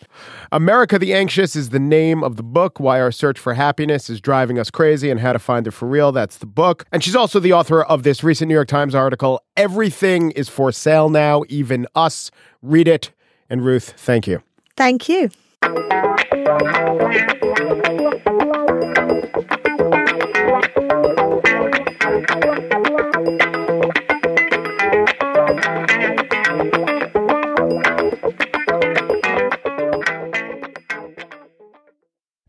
America 0.52 1.00
the 1.00 1.14
Anxious 1.14 1.56
is 1.56 1.70
the 1.70 1.80
name 1.80 2.24
of 2.24 2.36
the 2.36 2.44
book. 2.44 2.80
Why 2.80 3.00
Our 3.02 3.12
Search 3.12 3.40
for 3.40 3.54
Happiness 3.56 4.10
is 4.10 4.22
Driving 4.22 4.60
Us 4.60 4.70
Crazy 4.70 5.10
and 5.10 5.20
How 5.20 5.34
to 5.34 5.40
Find 5.40 5.66
It 5.68 5.72
for 5.72 5.88
Real. 5.88 6.12
That's 6.12 6.38
the 6.38 6.46
book. 6.46 6.86
And 6.92 7.04
she's 7.04 7.16
also 7.16 7.40
the 7.40 7.54
author 7.54 7.82
of 7.84 8.04
this 8.04 8.24
recent 8.24 8.50
New 8.50 8.54
York 8.56 8.68
Times 8.68 8.94
article, 8.96 9.42
Everything 9.58 10.32
is 10.32 10.48
for 10.50 10.72
Sale 10.72 11.10
Now, 11.10 11.44
Even 11.50 11.88
Us. 11.96 12.30
Read 12.62 12.88
it. 12.88 13.12
And 13.50 13.66
Ruth, 13.66 13.94
thank 13.98 14.28
you. 14.28 14.42
Thank 14.78 15.10
you. 15.10 15.30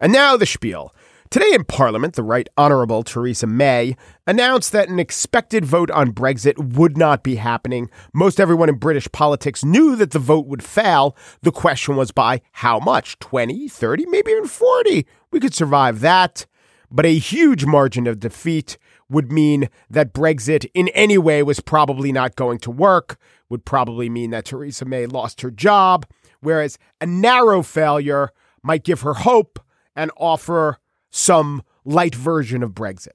And 0.00 0.14
now 0.14 0.38
the 0.38 0.46
spiel. 0.46 0.94
Today 1.28 1.52
in 1.52 1.64
Parliament, 1.64 2.14
the 2.14 2.22
Right 2.22 2.48
Honourable 2.56 3.02
Theresa 3.02 3.46
May 3.46 3.96
announced 4.26 4.72
that 4.72 4.88
an 4.88 4.98
expected 4.98 5.64
vote 5.64 5.90
on 5.90 6.12
Brexit 6.12 6.74
would 6.74 6.96
not 6.96 7.22
be 7.22 7.36
happening. 7.36 7.90
Most 8.14 8.40
everyone 8.40 8.70
in 8.70 8.76
British 8.76 9.12
politics 9.12 9.62
knew 9.62 9.94
that 9.96 10.12
the 10.12 10.18
vote 10.18 10.46
would 10.46 10.64
fail. 10.64 11.14
The 11.42 11.52
question 11.52 11.96
was 11.96 12.12
by 12.12 12.40
how 12.52 12.80
much? 12.80 13.18
20, 13.18 13.68
30, 13.68 14.06
maybe 14.06 14.30
even 14.32 14.46
40? 14.46 15.06
We 15.30 15.38
could 15.38 15.54
survive 15.54 16.00
that. 16.00 16.46
But 16.90 17.04
a 17.04 17.18
huge 17.18 17.66
margin 17.66 18.06
of 18.06 18.18
defeat 18.18 18.78
would 19.10 19.30
mean 19.30 19.68
that 19.90 20.14
Brexit 20.14 20.66
in 20.72 20.88
any 20.88 21.18
way 21.18 21.42
was 21.42 21.60
probably 21.60 22.10
not 22.10 22.36
going 22.36 22.58
to 22.60 22.70
work, 22.70 23.18
would 23.50 23.66
probably 23.66 24.08
mean 24.08 24.30
that 24.30 24.46
Theresa 24.46 24.86
May 24.86 25.04
lost 25.04 25.42
her 25.42 25.50
job, 25.50 26.06
whereas 26.40 26.78
a 27.02 27.06
narrow 27.06 27.62
failure 27.62 28.30
might 28.62 28.82
give 28.82 29.02
her 29.02 29.14
hope 29.14 29.60
and 30.00 30.10
offer 30.16 30.78
some 31.10 31.62
light 31.84 32.14
version 32.14 32.62
of 32.62 32.70
Brexit. 32.70 33.12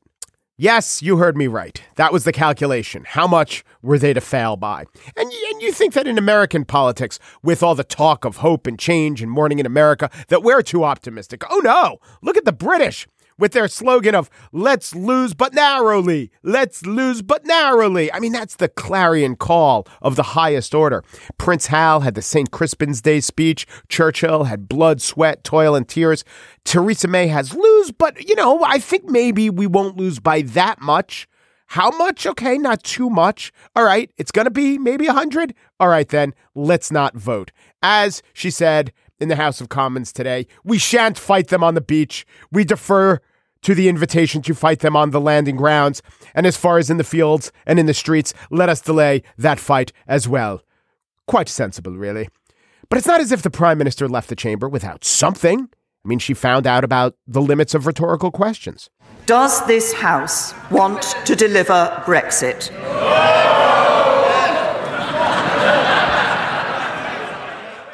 Yes, 0.56 1.02
you 1.02 1.18
heard 1.18 1.36
me 1.36 1.48
right. 1.48 1.82
That 1.96 2.14
was 2.14 2.26
the 2.26 2.32
calculation. 2.32 3.04
How 3.08 3.28
much 3.28 3.66
were 3.82 3.98
they 3.98 4.14
to 4.14 4.22
fail 4.22 4.56
by? 4.56 4.86
And, 5.18 5.30
and 5.32 5.62
you 5.62 5.72
think 5.74 5.94
that 5.96 6.08
in 6.08 6.18
American 6.18 6.64
politics, 6.64 7.18
with 7.44 7.64
all 7.64 7.74
the 7.74 7.84
talk 7.84 8.24
of 8.24 8.38
hope 8.38 8.68
and 8.68 8.78
change 8.78 9.22
and 9.22 9.32
morning 9.32 9.58
in 9.58 9.66
America, 9.66 10.10
that 10.28 10.44
we're 10.44 10.62
too 10.62 10.84
optimistic. 10.84 11.44
Oh 11.50 11.60
no, 11.64 11.98
look 12.22 12.38
at 12.38 12.46
the 12.46 12.54
British. 12.54 13.08
With 13.38 13.52
their 13.54 13.68
slogan 13.68 14.16
of 14.16 14.30
let's 14.52 14.96
lose 14.96 15.34
but 15.34 15.54
narrowly, 15.54 16.32
let's 16.44 16.86
lose 16.86 17.22
but 17.22 17.46
narrowly. 17.46 18.12
I 18.12 18.20
mean, 18.20 18.32
that's 18.32 18.56
the 18.56 18.70
clarion 18.70 19.36
call 19.36 19.88
of 20.02 20.16
the 20.16 20.24
highest 20.24 20.74
order. 20.74 21.04
Prince 21.38 21.68
Hal 21.68 22.02
had 22.02 22.16
the 22.16 22.22
St. 22.22 22.52
Crispin's 22.52 23.02
Day 23.02 23.20
speech. 23.20 23.68
Churchill 23.90 24.46
had 24.46 24.68
blood, 24.68 25.02
sweat, 25.02 25.44
toil, 25.44 25.76
and 25.76 25.88
tears. 25.88 26.24
Theresa 26.64 27.08
May 27.08 27.28
has 27.28 27.54
lose, 27.54 27.92
but 27.92 28.28
you 28.28 28.36
know, 28.36 28.64
I 28.64 28.80
think 28.80 29.06
maybe 29.06 29.50
we 29.50 29.68
won't 29.68 29.98
lose 29.98 30.20
by 30.20 30.42
that 30.42 30.82
much. 30.82 31.28
How 31.68 31.90
much? 31.92 32.26
Okay, 32.28 32.58
not 32.58 32.84
too 32.84 33.10
much. 33.10 33.52
All 33.76 33.84
right, 33.84 34.12
it's 34.18 34.32
going 34.32 34.46
to 34.46 34.52
be 34.52 34.78
maybe 34.78 35.08
100. 35.08 35.54
All 35.80 35.88
right, 35.88 36.08
then, 36.08 36.34
let's 36.54 36.92
not 36.92 37.16
vote. 37.16 37.52
As 37.82 38.22
she 38.34 38.50
said, 38.52 38.94
in 39.20 39.30
the 39.30 39.36
House 39.36 39.62
of 39.62 39.70
Commons 39.70 40.12
today. 40.12 40.48
We 40.64 40.78
shan't 40.78 41.18
fight 41.18 41.48
them 41.48 41.64
on 41.64 41.76
the 41.76 41.82
beach. 41.82 42.26
We 42.52 42.64
defer 42.64 43.20
to 43.62 43.74
the 43.74 43.90
invitation 43.90 44.42
to 44.44 44.54
fight 44.54 44.80
them 44.80 44.96
on 44.96 45.10
the 45.10 45.22
landing 45.22 45.56
grounds. 45.56 46.02
And 46.34 46.46
as 46.46 46.58
far 46.58 46.78
as 46.78 46.90
in 46.90 46.98
the 46.98 47.04
fields 47.04 47.52
and 47.66 47.80
in 47.80 47.88
the 47.88 47.94
streets, 47.94 48.34
let 48.52 48.70
us 48.70 48.82
delay 48.82 49.24
that 49.38 49.60
fight 49.60 49.92
as 50.08 50.28
well. 50.28 50.62
Quite 51.28 51.50
sensible, 51.50 51.94
really. 51.94 52.30
But 52.90 53.00
it's 53.00 53.08
not 53.08 53.22
as 53.22 53.32
if 53.32 53.42
the 53.42 53.50
Prime 53.50 53.80
Minister 53.80 54.08
left 54.08 54.30
the 54.30 54.36
chamber 54.36 54.70
without 54.70 55.04
something. 55.04 55.68
I 56.06 56.08
mean, 56.08 56.20
she 56.20 56.36
found 56.36 56.68
out 56.68 56.84
about 56.84 57.16
the 57.26 57.42
limits 57.42 57.74
of 57.74 57.88
rhetorical 57.88 58.30
questions. 58.30 58.92
Does 59.26 59.66
this 59.66 59.92
House 59.92 60.54
want 60.70 61.02
to 61.26 61.36
deliver 61.36 62.04
Brexit? 62.06 62.72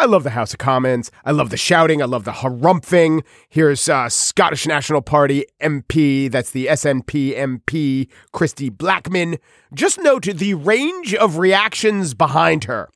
I 0.01 0.05
love 0.05 0.23
the 0.23 0.31
House 0.31 0.51
of 0.51 0.57
Commons. 0.57 1.11
I 1.25 1.29
love 1.29 1.51
the 1.51 1.57
shouting. 1.57 2.01
I 2.01 2.05
love 2.05 2.23
the 2.23 2.31
harumphing. 2.31 3.23
Here's 3.49 3.87
uh, 3.87 4.09
Scottish 4.09 4.65
National 4.65 5.03
Party 5.03 5.45
MP, 5.61 6.31
that's 6.31 6.49
the 6.49 6.65
SNP 6.65 7.37
MP, 7.37 8.07
Kirsty 8.33 8.71
Blackman. 8.71 9.37
Just 9.75 9.99
note 9.99 10.23
the 10.23 10.55
range 10.55 11.13
of 11.13 11.37
reactions 11.37 12.15
behind 12.15 12.63
her. 12.63 12.89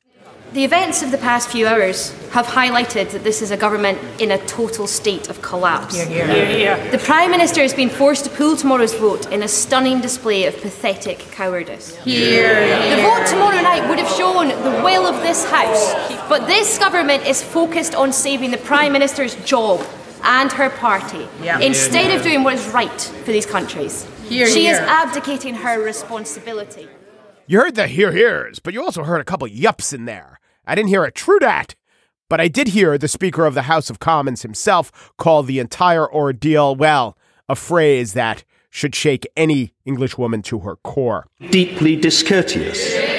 The 0.56 0.64
events 0.64 1.02
of 1.02 1.10
the 1.10 1.18
past 1.18 1.50
few 1.50 1.66
hours 1.66 2.12
have 2.30 2.46
highlighted 2.46 3.10
that 3.10 3.22
this 3.22 3.42
is 3.42 3.50
a 3.50 3.58
government 3.58 3.98
in 4.18 4.30
a 4.30 4.38
total 4.46 4.86
state 4.86 5.28
of 5.28 5.42
collapse. 5.42 5.94
Hear, 6.02 6.26
hear, 6.26 6.46
hear. 6.46 6.90
The 6.90 6.96
Prime 6.96 7.30
Minister 7.30 7.60
has 7.60 7.74
been 7.74 7.90
forced 7.90 8.24
to 8.24 8.30
pull 8.30 8.56
tomorrow's 8.56 8.94
vote 8.94 9.30
in 9.30 9.42
a 9.42 9.48
stunning 9.48 10.00
display 10.00 10.46
of 10.46 10.58
pathetic 10.62 11.18
cowardice. 11.30 11.98
The 12.04 13.02
vote 13.02 13.26
tomorrow 13.26 13.60
night 13.60 13.86
would 13.86 13.98
have 13.98 14.10
shown 14.16 14.48
the 14.48 14.82
will 14.82 15.04
of 15.04 15.20
this 15.20 15.44
House, 15.50 15.92
but 16.26 16.46
this 16.46 16.78
government 16.78 17.26
is 17.26 17.42
focused 17.42 17.94
on 17.94 18.10
saving 18.10 18.50
the 18.50 18.56
Prime 18.56 18.92
Minister's 18.94 19.34
job 19.44 19.84
and 20.24 20.50
her 20.52 20.70
party 20.70 21.28
Yeah. 21.42 21.58
instead 21.58 22.16
of 22.16 22.22
doing 22.22 22.44
what 22.44 22.54
is 22.54 22.66
right 22.68 23.02
for 23.26 23.30
these 23.30 23.44
countries. 23.44 24.06
Here, 24.26 24.46
she 24.46 24.68
is 24.68 24.78
abdicating 24.78 25.56
her 25.56 25.82
responsibility. 25.82 26.88
You 27.46 27.60
heard 27.60 27.74
the 27.74 27.86
hear 27.86 28.10
hears, 28.10 28.58
but 28.58 28.72
you 28.72 28.82
also 28.82 29.04
heard 29.04 29.20
a 29.20 29.24
couple 29.24 29.46
yups 29.46 29.92
in 29.92 30.06
there. 30.06 30.40
I 30.66 30.74
didn't 30.74 30.88
hear 30.88 31.04
a 31.04 31.12
true 31.12 31.38
dat, 31.38 31.74
but 32.28 32.40
I 32.40 32.48
did 32.48 32.68
hear 32.68 32.98
the 32.98 33.08
Speaker 33.08 33.46
of 33.46 33.54
the 33.54 33.62
House 33.62 33.88
of 33.90 34.00
Commons 34.00 34.42
himself 34.42 35.12
call 35.16 35.42
the 35.42 35.58
entire 35.58 36.12
ordeal, 36.12 36.74
well, 36.74 37.16
a 37.48 37.54
phrase 37.54 38.14
that 38.14 38.44
should 38.70 38.94
shake 38.94 39.26
any 39.36 39.72
Englishwoman 39.84 40.42
to 40.42 40.58
her 40.60 40.76
core. 40.76 41.26
deeply 41.50 41.96
discourteous. 41.96 43.15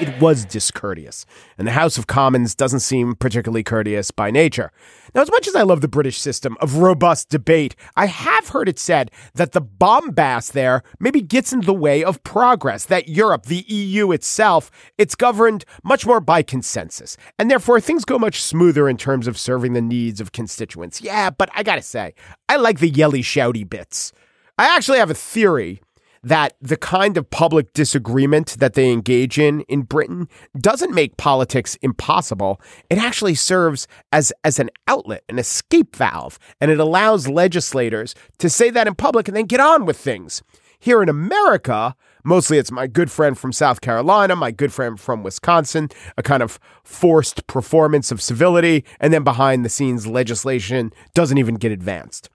It 0.00 0.20
was 0.20 0.44
discourteous, 0.44 1.26
and 1.58 1.66
the 1.66 1.72
House 1.72 1.98
of 1.98 2.06
Commons 2.06 2.54
doesn't 2.54 2.80
seem 2.80 3.16
particularly 3.16 3.64
courteous 3.64 4.12
by 4.12 4.30
nature. 4.30 4.70
Now, 5.12 5.22
as 5.22 5.30
much 5.30 5.48
as 5.48 5.56
I 5.56 5.62
love 5.62 5.80
the 5.80 5.88
British 5.88 6.18
system 6.18 6.56
of 6.60 6.76
robust 6.76 7.30
debate, 7.30 7.74
I 7.96 8.06
have 8.06 8.48
heard 8.48 8.68
it 8.68 8.78
said 8.78 9.10
that 9.34 9.52
the 9.52 9.60
bombast 9.60 10.52
there 10.52 10.84
maybe 11.00 11.20
gets 11.20 11.52
in 11.52 11.62
the 11.62 11.74
way 11.74 12.04
of 12.04 12.22
progress, 12.22 12.84
that 12.84 13.08
Europe, 13.08 13.46
the 13.46 13.64
EU 13.66 14.12
itself, 14.12 14.70
it's 14.98 15.16
governed 15.16 15.64
much 15.82 16.06
more 16.06 16.20
by 16.20 16.42
consensus, 16.42 17.16
and 17.36 17.50
therefore 17.50 17.80
things 17.80 18.04
go 18.04 18.20
much 18.20 18.40
smoother 18.40 18.88
in 18.88 18.98
terms 18.98 19.26
of 19.26 19.36
serving 19.36 19.72
the 19.72 19.82
needs 19.82 20.20
of 20.20 20.30
constituents. 20.30 21.00
Yeah, 21.00 21.30
but 21.30 21.50
I 21.56 21.64
gotta 21.64 21.82
say, 21.82 22.14
I 22.48 22.56
like 22.56 22.78
the 22.78 22.88
yelly, 22.88 23.22
shouty 23.22 23.68
bits. 23.68 24.12
I 24.58 24.76
actually 24.76 24.98
have 24.98 25.10
a 25.10 25.14
theory 25.14 25.80
that 26.22 26.54
the 26.60 26.76
kind 26.76 27.16
of 27.16 27.30
public 27.30 27.72
disagreement 27.72 28.56
that 28.58 28.74
they 28.74 28.90
engage 28.90 29.38
in 29.38 29.62
in 29.62 29.82
Britain 29.82 30.28
doesn't 30.58 30.94
make 30.94 31.16
politics 31.16 31.76
impossible. 31.82 32.60
It 32.90 32.98
actually 32.98 33.34
serves 33.34 33.86
as, 34.12 34.32
as 34.44 34.58
an 34.58 34.70
outlet, 34.86 35.24
an 35.28 35.38
escape 35.38 35.96
valve, 35.96 36.38
and 36.60 36.70
it 36.70 36.80
allows 36.80 37.28
legislators 37.28 38.14
to 38.38 38.50
say 38.50 38.70
that 38.70 38.86
in 38.86 38.94
public 38.94 39.28
and 39.28 39.36
then 39.36 39.46
get 39.46 39.60
on 39.60 39.86
with 39.86 39.96
things. 39.96 40.42
Here 40.80 41.02
in 41.02 41.08
America, 41.08 41.96
mostly 42.22 42.58
it's 42.58 42.70
my 42.70 42.86
good 42.86 43.10
friend 43.10 43.36
from 43.36 43.52
South 43.52 43.80
Carolina, 43.80 44.36
my 44.36 44.52
good 44.52 44.72
friend 44.72 44.98
from 44.98 45.24
Wisconsin, 45.24 45.88
a 46.16 46.22
kind 46.22 46.42
of 46.42 46.60
forced 46.84 47.46
performance 47.48 48.12
of 48.12 48.22
civility, 48.22 48.84
and 49.00 49.12
then 49.12 49.24
behind 49.24 49.64
the 49.64 49.68
scenes 49.68 50.06
legislation 50.06 50.92
doesn't 51.14 51.38
even 51.38 51.56
get 51.56 51.72
advanced. 51.72 52.30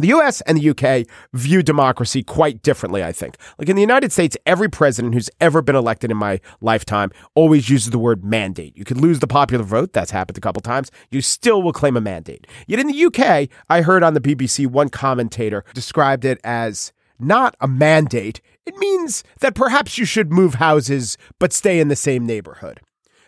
The 0.00 0.08
US 0.08 0.40
and 0.42 0.58
the 0.58 0.70
UK 0.70 1.06
view 1.32 1.62
democracy 1.62 2.22
quite 2.22 2.62
differently, 2.62 3.02
I 3.04 3.12
think. 3.12 3.36
Like 3.58 3.68
in 3.68 3.76
the 3.76 3.82
United 3.82 4.12
States, 4.12 4.36
every 4.46 4.68
president 4.68 5.14
who's 5.14 5.30
ever 5.40 5.62
been 5.62 5.76
elected 5.76 6.10
in 6.10 6.16
my 6.16 6.40
lifetime 6.60 7.10
always 7.34 7.68
uses 7.68 7.90
the 7.90 7.98
word 7.98 8.24
mandate. 8.24 8.76
You 8.76 8.84
could 8.84 9.00
lose 9.00 9.20
the 9.20 9.26
popular 9.26 9.64
vote, 9.64 9.92
that's 9.92 10.10
happened 10.10 10.38
a 10.38 10.40
couple 10.40 10.62
times. 10.62 10.90
You 11.10 11.20
still 11.20 11.62
will 11.62 11.72
claim 11.72 11.96
a 11.96 12.00
mandate. 12.00 12.46
Yet 12.66 12.80
in 12.80 12.86
the 12.86 13.04
UK, 13.04 13.48
I 13.68 13.82
heard 13.82 14.02
on 14.02 14.14
the 14.14 14.20
BBC 14.20 14.66
one 14.66 14.88
commentator 14.88 15.64
described 15.74 16.24
it 16.24 16.40
as 16.44 16.92
not 17.18 17.54
a 17.60 17.68
mandate. 17.68 18.40
It 18.66 18.76
means 18.76 19.22
that 19.40 19.54
perhaps 19.54 19.98
you 19.98 20.04
should 20.04 20.32
move 20.32 20.54
houses 20.54 21.18
but 21.38 21.52
stay 21.52 21.80
in 21.80 21.88
the 21.88 21.96
same 21.96 22.26
neighborhood. 22.26 22.80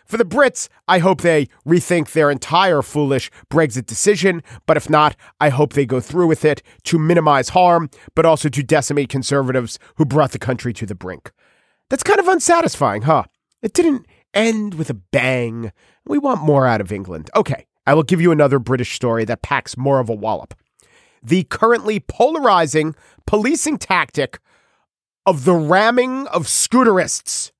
For 0.04 0.16
the 0.16 0.24
Brits, 0.24 0.68
I 0.88 0.98
hope 0.98 1.20
they 1.20 1.48
rethink 1.66 2.12
their 2.12 2.30
entire 2.30 2.82
foolish 2.82 3.30
Brexit 3.50 3.86
decision, 3.86 4.42
but 4.66 4.76
if 4.76 4.90
not, 4.90 5.16
I 5.40 5.48
hope 5.48 5.72
they 5.72 5.86
go 5.86 6.00
through 6.00 6.26
with 6.26 6.44
it 6.44 6.62
to 6.84 6.98
minimize 6.98 7.50
harm, 7.50 7.90
but 8.14 8.26
also 8.26 8.48
to 8.48 8.62
decimate 8.62 9.08
conservatives 9.08 9.78
who 9.96 10.04
brought 10.04 10.32
the 10.32 10.38
country 10.38 10.72
to 10.74 10.86
the 10.86 10.94
brink. 10.94 11.32
That's 11.88 12.02
kind 12.02 12.20
of 12.20 12.28
unsatisfying, 12.28 13.02
huh? 13.02 13.24
It 13.62 13.72
didn't 13.72 14.06
end 14.34 14.74
with 14.74 14.90
a 14.90 14.94
bang. 14.94 15.72
We 16.04 16.18
want 16.18 16.42
more 16.42 16.66
out 16.66 16.80
of 16.80 16.92
England. 16.92 17.30
Okay, 17.36 17.66
I 17.86 17.94
will 17.94 18.02
give 18.02 18.20
you 18.20 18.32
another 18.32 18.58
British 18.58 18.94
story 18.94 19.24
that 19.24 19.42
packs 19.42 19.76
more 19.76 20.00
of 20.00 20.08
a 20.08 20.14
wallop. 20.14 20.54
The 21.22 21.44
currently 21.44 22.00
polarizing 22.00 22.96
policing 23.26 23.78
tactic 23.78 24.40
of 25.24 25.44
the 25.44 25.54
ramming 25.54 26.26
of 26.28 26.46
scooterists. 26.46 27.52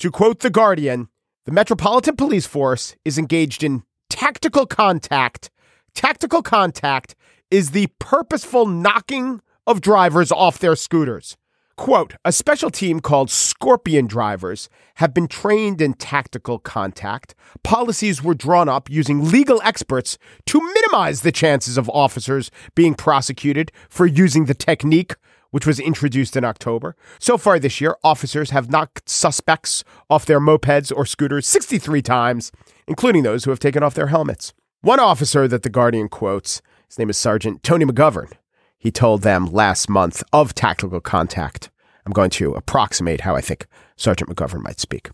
To 0.00 0.10
quote 0.10 0.40
The 0.40 0.50
Guardian, 0.50 1.08
the 1.48 1.54
Metropolitan 1.54 2.14
Police 2.14 2.46
Force 2.46 2.94
is 3.06 3.16
engaged 3.16 3.64
in 3.64 3.82
tactical 4.10 4.66
contact. 4.66 5.48
Tactical 5.94 6.42
contact 6.42 7.14
is 7.50 7.70
the 7.70 7.86
purposeful 7.98 8.66
knocking 8.66 9.40
of 9.66 9.80
drivers 9.80 10.30
off 10.30 10.58
their 10.58 10.76
scooters. 10.76 11.38
Quote, 11.78 12.16
a 12.22 12.32
special 12.32 12.68
team 12.68 13.00
called 13.00 13.30
Scorpion 13.30 14.06
Drivers 14.06 14.68
have 14.96 15.14
been 15.14 15.26
trained 15.26 15.80
in 15.80 15.94
tactical 15.94 16.58
contact. 16.58 17.34
Policies 17.64 18.22
were 18.22 18.34
drawn 18.34 18.68
up 18.68 18.90
using 18.90 19.30
legal 19.30 19.62
experts 19.64 20.18
to 20.48 20.60
minimize 20.60 21.22
the 21.22 21.32
chances 21.32 21.78
of 21.78 21.88
officers 21.88 22.50
being 22.74 22.94
prosecuted 22.94 23.72
for 23.88 24.04
using 24.04 24.44
the 24.44 24.54
technique 24.54 25.14
which 25.50 25.66
was 25.66 25.80
introduced 25.80 26.36
in 26.36 26.44
October. 26.44 26.94
So 27.18 27.38
far 27.38 27.58
this 27.58 27.80
year, 27.80 27.96
officers 28.04 28.50
have 28.50 28.70
knocked 28.70 29.08
suspects 29.08 29.84
off 30.10 30.26
their 30.26 30.40
mopeds 30.40 30.92
or 30.94 31.06
scooters 31.06 31.46
63 31.46 32.02
times, 32.02 32.52
including 32.86 33.22
those 33.22 33.44
who 33.44 33.50
have 33.50 33.60
taken 33.60 33.82
off 33.82 33.94
their 33.94 34.08
helmets. 34.08 34.52
One 34.80 35.00
officer 35.00 35.48
that 35.48 35.62
The 35.62 35.70
Guardian 35.70 36.08
quotes, 36.08 36.62
his 36.86 36.98
name 36.98 37.10
is 37.10 37.16
Sergeant 37.16 37.62
Tony 37.62 37.84
McGovern, 37.84 38.32
he 38.78 38.90
told 38.90 39.22
them 39.22 39.46
last 39.46 39.88
month 39.88 40.22
of 40.32 40.54
tactical 40.54 41.00
contact. 41.00 41.70
I'm 42.06 42.12
going 42.12 42.30
to 42.30 42.52
approximate 42.52 43.22
how 43.22 43.34
I 43.34 43.40
think 43.40 43.66
Sergeant 43.96 44.30
McGovern 44.30 44.62
might 44.62 44.80
speak. 44.80 45.10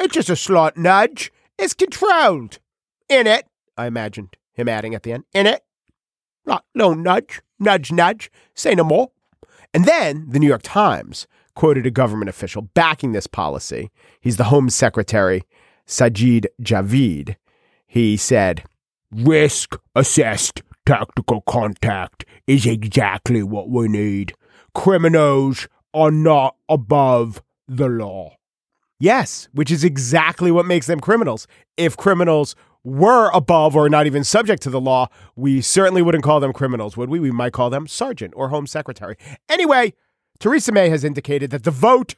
It's 0.00 0.14
just 0.14 0.30
a 0.30 0.36
slight 0.36 0.76
nudge. 0.76 1.30
It's 1.58 1.74
controlled. 1.74 2.58
In 3.08 3.26
it, 3.26 3.46
I 3.76 3.86
imagined 3.86 4.36
him 4.52 4.68
adding 4.68 4.94
at 4.94 5.02
the 5.02 5.12
end. 5.12 5.24
In 5.32 5.46
it. 5.46 5.62
Not 6.44 6.64
no 6.74 6.94
nudge, 6.94 7.42
nudge, 7.58 7.92
nudge. 7.92 8.30
Say 8.54 8.74
no 8.74 8.82
more. 8.82 9.10
And 9.74 9.84
then 9.84 10.26
the 10.28 10.38
New 10.38 10.46
York 10.46 10.62
Times 10.62 11.26
quoted 11.54 11.86
a 11.86 11.90
government 11.90 12.28
official 12.28 12.62
backing 12.62 13.12
this 13.12 13.26
policy. 13.26 13.90
He's 14.20 14.36
the 14.36 14.44
Home 14.44 14.70
Secretary, 14.70 15.42
Sajid 15.86 16.46
Javid. 16.62 17.36
He 17.86 18.16
said, 18.16 18.64
Risk 19.10 19.78
assessed 19.94 20.62
tactical 20.86 21.42
contact 21.42 22.24
is 22.46 22.66
exactly 22.66 23.42
what 23.42 23.68
we 23.68 23.88
need. 23.88 24.32
Criminals 24.74 25.68
are 25.94 26.10
not 26.10 26.56
above 26.68 27.42
the 27.68 27.88
law. 27.88 28.36
Yes, 28.98 29.48
which 29.52 29.70
is 29.70 29.84
exactly 29.84 30.50
what 30.50 30.64
makes 30.64 30.86
them 30.86 31.00
criminals. 31.00 31.46
If 31.76 31.96
criminals 31.96 32.54
were 32.84 33.30
above 33.30 33.76
or 33.76 33.88
not 33.88 34.06
even 34.06 34.24
subject 34.24 34.62
to 34.62 34.70
the 34.70 34.80
law, 34.80 35.08
we 35.36 35.60
certainly 35.60 36.02
wouldn't 36.02 36.24
call 36.24 36.40
them 36.40 36.52
criminals, 36.52 36.96
would 36.96 37.08
we? 37.08 37.20
We 37.20 37.30
might 37.30 37.52
call 37.52 37.70
them 37.70 37.86
sergeant 37.86 38.34
or 38.36 38.48
home 38.48 38.66
secretary. 38.66 39.16
Anyway, 39.48 39.94
Theresa 40.40 40.72
May 40.72 40.88
has 40.88 41.04
indicated 41.04 41.50
that 41.50 41.64
the 41.64 41.70
vote 41.70 42.16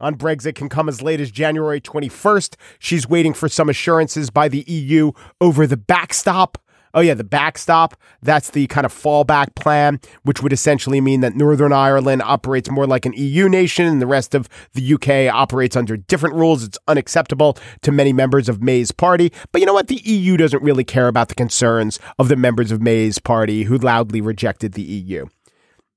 on 0.00 0.16
Brexit 0.16 0.54
can 0.54 0.68
come 0.68 0.88
as 0.88 1.02
late 1.02 1.20
as 1.20 1.30
January 1.30 1.80
21st. 1.80 2.56
She's 2.78 3.08
waiting 3.08 3.32
for 3.32 3.48
some 3.48 3.68
assurances 3.68 4.30
by 4.30 4.48
the 4.48 4.64
EU 4.66 5.12
over 5.40 5.66
the 5.66 5.76
backstop. 5.76 6.58
Oh, 6.94 7.00
yeah, 7.00 7.14
the 7.14 7.24
backstop. 7.24 7.96
That's 8.22 8.50
the 8.50 8.68
kind 8.68 8.86
of 8.86 8.92
fallback 8.94 9.54
plan, 9.56 10.00
which 10.22 10.42
would 10.42 10.52
essentially 10.52 11.00
mean 11.00 11.20
that 11.20 11.34
Northern 11.34 11.72
Ireland 11.72 12.22
operates 12.22 12.70
more 12.70 12.86
like 12.86 13.04
an 13.04 13.12
EU 13.16 13.48
nation 13.48 13.86
and 13.86 14.00
the 14.00 14.06
rest 14.06 14.34
of 14.34 14.48
the 14.74 14.94
UK 14.94 15.34
operates 15.34 15.76
under 15.76 15.96
different 15.96 16.36
rules. 16.36 16.62
It's 16.62 16.78
unacceptable 16.86 17.58
to 17.82 17.90
many 17.90 18.12
members 18.12 18.48
of 18.48 18.62
May's 18.62 18.92
party. 18.92 19.32
But 19.50 19.60
you 19.60 19.66
know 19.66 19.74
what? 19.74 19.88
The 19.88 20.00
EU 20.04 20.36
doesn't 20.36 20.62
really 20.62 20.84
care 20.84 21.08
about 21.08 21.28
the 21.28 21.34
concerns 21.34 21.98
of 22.18 22.28
the 22.28 22.36
members 22.36 22.70
of 22.70 22.80
May's 22.80 23.18
party 23.18 23.64
who 23.64 23.76
loudly 23.76 24.20
rejected 24.20 24.74
the 24.74 24.82
EU. 24.82 25.26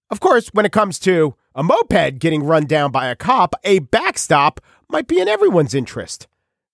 Of 0.10 0.20
course, 0.20 0.48
when 0.50 0.66
it 0.66 0.72
comes 0.72 1.00
to 1.00 1.36
a 1.54 1.64
moped 1.64 2.18
getting 2.20 2.44
run 2.44 2.66
down 2.66 2.92
by 2.92 3.08
a 3.08 3.16
cop, 3.16 3.56
a 3.64 3.80
backstop 3.80 4.62
might 4.90 5.08
be 5.08 5.20
in 5.20 5.28
everyone's 5.28 5.76
interest. 5.76 6.28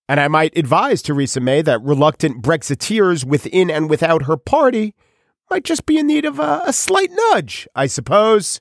And 0.07 0.19
I 0.19 0.27
might 0.27 0.57
advise 0.57 1.01
Theresa 1.01 1.39
May 1.39 1.61
that 1.61 1.81
reluctant 1.81 2.41
Brexiteers 2.41 3.25
within 3.25 3.69
and 3.69 3.89
without 3.89 4.23
her 4.23 4.37
party 4.37 4.93
might 5.49 5.63
just 5.63 5.85
be 5.85 5.97
in 5.97 6.07
need 6.07 6.25
of 6.25 6.39
a, 6.39 6.61
a 6.65 6.73
slight 6.73 7.11
nudge, 7.11 7.67
I 7.75 7.87
suppose. 7.87 8.59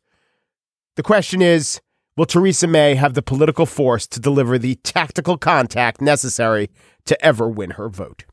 The 0.97 1.03
question 1.03 1.43
is 1.43 1.81
will 2.17 2.27
Theresa 2.27 2.67
May 2.67 2.95
have 2.95 3.15
the 3.15 3.23
political 3.23 3.67
force 3.67 4.07
to 4.09 4.21
deliver 4.21 4.59
the 4.59 4.77
tactical 4.77 5.37
contact 5.37 6.01
necessary 6.01 6.71
to 7.07 7.25
ever 7.25 7.49
win 7.49 7.71
her 7.71 7.89
vote? 7.89 8.25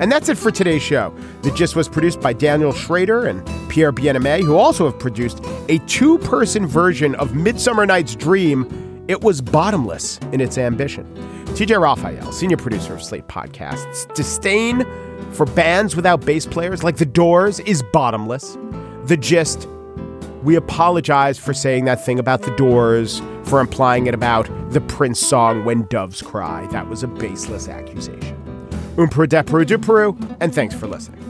And 0.00 0.12
that's 0.12 0.28
it 0.28 0.38
for 0.38 0.50
today's 0.50 0.82
show. 0.82 1.12
The 1.42 1.50
Gist 1.50 1.74
was 1.74 1.88
produced 1.88 2.20
by 2.20 2.32
Daniel 2.32 2.72
Schrader 2.72 3.26
and 3.26 3.44
Pierre 3.68 3.92
Bienaimé, 3.92 4.42
who 4.42 4.56
also 4.56 4.84
have 4.84 4.98
produced 4.98 5.44
a 5.68 5.78
two 5.86 6.18
person 6.18 6.66
version 6.66 7.14
of 7.16 7.34
Midsummer 7.34 7.84
Night's 7.84 8.14
Dream. 8.14 9.04
It 9.08 9.22
was 9.22 9.40
bottomless 9.40 10.18
in 10.32 10.40
its 10.40 10.56
ambition. 10.58 11.04
TJ 11.46 11.80
Raphael, 11.80 12.30
senior 12.30 12.56
producer 12.58 12.94
of 12.94 13.02
Slate 13.02 13.26
Podcasts, 13.26 14.12
disdain 14.14 14.86
for 15.32 15.46
bands 15.46 15.96
without 15.96 16.24
bass 16.24 16.46
players 16.46 16.84
like 16.84 16.98
The 16.98 17.06
Doors 17.06 17.58
is 17.60 17.82
bottomless. 17.92 18.56
The 19.06 19.16
Gist, 19.16 19.66
we 20.42 20.54
apologize 20.54 21.38
for 21.38 21.52
saying 21.52 21.86
that 21.86 22.04
thing 22.04 22.18
about 22.18 22.42
The 22.42 22.54
Doors, 22.56 23.20
for 23.44 23.60
implying 23.60 24.06
it 24.06 24.14
about 24.14 24.48
the 24.70 24.80
Prince 24.82 25.18
song 25.18 25.64
When 25.64 25.86
Doves 25.86 26.22
Cry. 26.22 26.66
That 26.66 26.88
was 26.88 27.02
a 27.02 27.08
baseless 27.08 27.66
accusation. 27.66 28.47
Peru 29.06 29.64
de 29.64 29.78
Peru, 29.78 30.16
and 30.40 30.52
thanks 30.52 30.74
for 30.74 30.88
listening. 30.88 31.27